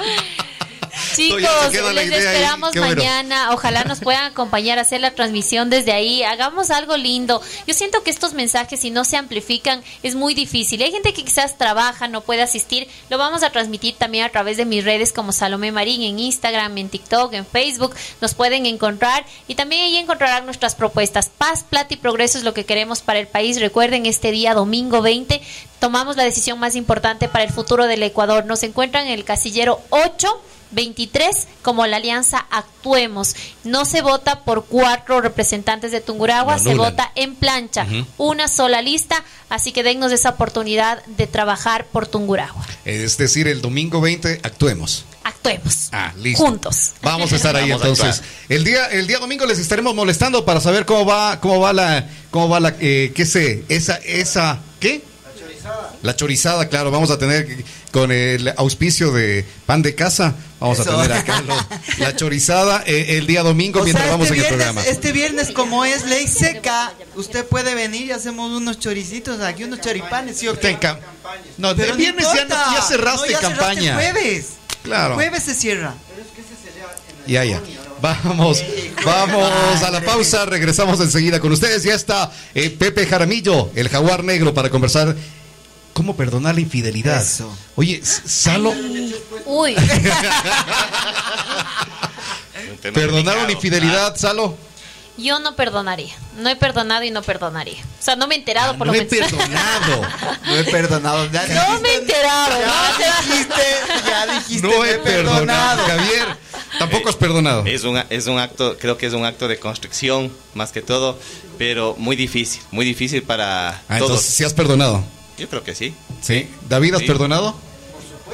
Chicos, 1.14 1.73
les 1.94 2.11
esperamos 2.11 2.75
mañana. 2.77 3.53
Ojalá 3.53 3.85
nos 3.85 4.01
puedan 4.01 4.25
acompañar 4.25 4.79
a 4.79 4.83
hacer 4.83 5.01
la 5.01 5.14
transmisión 5.14 5.70
desde 5.70 5.92
ahí. 5.92 6.23
Hagamos 6.23 6.70
algo 6.70 6.96
lindo. 6.96 7.40
Yo 7.66 7.75
siento 7.75 8.03
que 8.03 8.11
estos 8.11 8.35
mensajes, 8.35 8.81
si 8.81 8.90
no 8.90 9.05
se 9.05 9.16
amplifican, 9.16 9.83
es 10.03 10.14
muy 10.14 10.35
difícil. 10.35 10.83
Hay 10.83 10.92
gente 10.92 11.12
que 11.12 11.25
quizás 11.25 11.59
trabaja, 11.59 12.09
no 12.09 12.20
puede 12.20 12.42
asistir. 12.42 12.88
Lo 13.09 13.18
vamos 13.18 13.42
a 13.42 13.51
transmitir 13.51 13.96
también 13.96 14.25
a 14.25 14.31
través 14.31 14.57
de 14.57 14.64
mis 14.64 14.85
redes 14.85 15.12
como 15.12 15.33
Salomé 15.33 15.73
Marín 15.73 16.03
en 16.03 16.18
Instagram, 16.18 16.77
en 16.79 16.88
TikTok, 16.88 17.33
en 17.35 17.46
Facebook. 17.46 17.94
Nos 18.20 18.35
pueden 18.35 18.66
encontrar 18.66 19.25
y 19.49 19.55
también 19.55 19.83
ahí 19.83 19.96
encontrarán 19.96 20.44
nuestras 20.44 20.75
propuestas. 20.75 21.29
Paz, 21.29 21.64
plata 21.68 21.94
y 21.94 21.96
progreso 21.96 22.38
es 22.38 22.44
lo 22.44 22.55
que 22.55 22.64
queremos 22.64 23.01
para 23.01 23.18
el 23.18 23.27
país. 23.27 23.61
Recuerden, 23.61 24.07
este 24.07 24.31
día 24.31 24.55
domingo 24.55 25.03
20 25.03 25.40
tomamos 25.79 26.16
la 26.16 26.25
decisión 26.25 26.59
más 26.59 26.77
importante 26.77 27.29
para 27.29 27.44
el 27.44 27.51
futuro 27.51 27.87
del 27.87 28.03
Ecuador. 28.03 28.46
Nos 28.46 28.62
encuentran 28.62 29.07
en 29.07 29.12
el 29.12 29.25
casillero 29.25 29.81
8 29.90 30.40
23 30.73 31.49
como 31.63 31.87
la 31.87 31.97
alianza 31.97 32.47
Actuemos. 32.51 33.37
No 33.65 33.85
se 33.85 34.03
vota 34.03 34.41
por 34.45 34.65
cuatro 34.67 35.21
representantes 35.21 35.93
de 35.93 36.01
Tunguragua, 36.01 36.59
se 36.59 36.75
vota 36.75 37.13
en 37.15 37.35
plancha, 37.35 37.87
una 38.19 38.49
sola 38.49 38.83
lista, 38.83 39.23
así 39.49 39.73
que 39.73 39.83
dennos 39.83 40.13
esa 40.13 40.31
oportunidad 40.31 41.05
de 41.07 41.27
trabajar 41.27 41.87
por 41.87 42.07
Tunguragua. 42.07 42.67
Es 42.85 43.17
decir, 43.19 43.49
el 43.49 43.61
domingo 43.61 44.01
20 44.01 44.41
actuemos. 44.43 45.05
Actuemos. 45.23 45.91
Ah, 45.93 46.13
listo. 46.17 46.43
Juntos. 46.43 46.93
Vamos 47.03 47.33
a 47.33 47.37
estar 47.37 47.55
ahí 47.55 47.71
entonces. 47.71 48.23
El 48.49 48.65
día, 48.65 48.87
el 48.87 49.07
día 49.07 49.19
domingo 49.19 49.45
les 49.45 49.59
estaremos 49.59 49.95
molestando 49.95 50.45
para 50.45 50.61
saber 50.61 50.87
cómo 50.87 51.05
va, 51.05 51.41
cómo 51.41 51.61
va 51.61 51.73
la, 51.73 52.09
cómo 52.31 52.49
va 52.49 52.61
la, 52.61 52.75
eh, 52.81 53.13
qué 53.15 53.27
sé, 53.27 53.65
esa, 53.69 53.97
esa, 53.97 54.61
¿qué? 54.81 55.03
La 56.03 56.17
chorizada, 56.17 56.69
claro, 56.69 56.91
vamos 56.91 57.11
a 57.11 57.19
tener 57.19 57.47
con 57.90 58.12
el 58.12 58.53
auspicio 58.57 59.12
de 59.12 59.44
pan 59.66 59.83
de 59.83 59.94
casa, 59.94 60.35
vamos 60.61 60.81
a 60.81 60.85
tener 60.85 61.12
acá 61.12 61.42
la 61.98 62.14
chorizada 62.14 62.83
eh, 62.87 63.18
el 63.18 63.26
día 63.26 63.42
domingo 63.42 63.83
mientras 63.83 64.09
vamos 64.09 64.26
este 64.29 64.38
en 64.38 64.44
el 64.44 64.48
programa. 64.48 64.83
Este 64.83 65.12
viernes, 65.12 65.50
como 65.50 65.85
es 65.85 66.05
ley 66.07 66.26
seca, 66.29 66.92
usted 67.16 67.44
puede 67.44 67.74
venir 67.74 68.07
y 68.07 68.12
hacemos 68.12 68.50
unos 68.50 68.79
choricitos 68.79 69.40
aquí, 69.40 69.64
unos 69.64 69.81
choripanes, 69.81 70.38
¿sí 70.38 70.48
o 70.48 70.59
qué? 70.59 70.79
No, 71.59 71.70
el 71.70 71.96
viernes 71.96 72.26
ya, 72.35 72.83
cerraste 72.83 73.33
campaña. 73.35 73.94
jueves. 73.94 74.46
Claro. 74.83 75.14
jueves 75.14 75.42
se 75.42 75.55
cierra. 75.55 75.94
Ya, 77.26 77.44
ya. 77.44 77.61
Vamos, 78.00 78.64
vamos 79.05 79.83
a 79.83 79.90
la 79.90 80.00
pausa, 80.00 80.46
regresamos 80.46 81.00
enseguida 81.00 81.38
con 81.38 81.53
ustedes. 81.53 81.83
Ya 81.83 81.94
está 81.94 82.33
eh, 82.55 82.70
Pepe 82.70 83.07
Jaramillo, 83.07 83.70
el 83.74 83.88
jaguar 83.88 84.24
negro, 84.24 84.55
para 84.55 84.70
conversar 84.70 85.14
cómo 86.01 86.17
perdonar 86.17 86.55
la 86.55 86.63
infidelidad. 86.63 87.23
Oye, 87.77 88.01
Salo. 88.03 88.73
Uy. 89.45 89.77
¿Perdonar 92.95 93.37
una 93.37 93.53
infidelidad, 93.53 94.17
Salo? 94.17 94.57
Yo 95.19 95.41
no 95.41 95.55
perdonaría. 95.57 96.15
No 96.39 96.49
he 96.49 96.57
perdonado 96.57 97.05
y 97.05 97.11
no 97.11 97.21
perdonaría. 97.21 97.83
O 97.83 98.03
sea, 98.03 98.17
no 98.17 98.27
me 98.27 98.37
he 98.37 98.39
enterado 98.39 98.73
ah, 98.73 98.79
por 98.79 98.87
no 98.87 98.95
lo 98.95 98.99
he 98.99 99.05
perdonado. 99.05 100.09
no 100.47 100.57
he 100.57 100.65
perdonado. 100.65 101.25
no 101.25 101.81
me 101.81 101.89
he 101.91 101.97
enterado. 101.97 102.57
Ya 102.99 103.21
dijiste, 103.21 103.63
ya 104.07 104.27
dijiste. 104.39 104.67
No 104.67 104.83
he 104.83 104.97
perdonado. 105.01 105.87
Javier, 105.87 106.29
tampoco 106.79 107.11
has 107.11 107.17
perdonado. 107.17 107.67
Es 107.67 107.85
un, 107.85 108.03
es 108.09 108.27
un 108.27 108.39
acto, 108.39 108.79
creo 108.79 108.97
que 108.97 109.05
es 109.05 109.13
un 109.13 109.27
acto 109.27 109.49
de 109.49 109.59
construcción, 109.59 110.33
más 110.55 110.73
que 110.73 110.81
todo, 110.81 111.19
pero 111.59 111.95
muy 111.99 112.17
difícil, 112.17 112.63
muy 112.71 112.87
difícil 112.87 113.23
para 113.23 113.69
ah, 113.69 113.99
todos. 113.99 114.13
Entonces, 114.13 114.35
¿sí 114.35 114.45
has 114.45 114.55
perdonado? 114.55 115.05
Yo 115.40 115.48
creo 115.48 115.64
que 115.64 115.74
sí. 115.74 115.94
¿Sí? 116.20 116.50
¿David, 116.68 116.96
has 116.96 117.03
perdonado? 117.03 117.59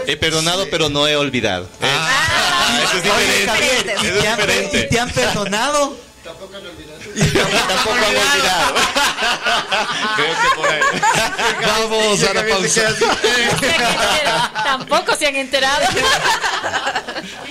He 0.09 0.17
perdonado, 0.17 0.67
pero 0.73 0.89
no 0.89 1.07
he 1.07 1.15
olvidado. 1.15 1.69
Ah, 1.81 2.81
eso 2.83 2.97
es 2.97 3.05
diferente. 3.05 3.95
¿Y, 4.03 4.21
te 4.21 4.29
han, 4.29 4.41
¿Y 4.75 4.89
te 4.89 4.99
han 4.99 5.11
perdonado? 5.11 5.97
Tampoco 6.25 6.57
han 6.57 6.67
olvidado. 6.67 6.99
Tampoco 7.69 7.95
han 7.95 8.05
olvidado. 8.05 8.75
Creo 10.17 10.35
que 10.43 10.57
por 10.57 10.69
ahí. 10.69 10.81
Vamos 11.89 12.23
a 12.25 12.35
la 12.35 12.47
pausa. 12.49 12.95
Tampoco 14.65 15.15
se 15.15 15.27
han 15.29 15.37
enterado. 15.37 15.87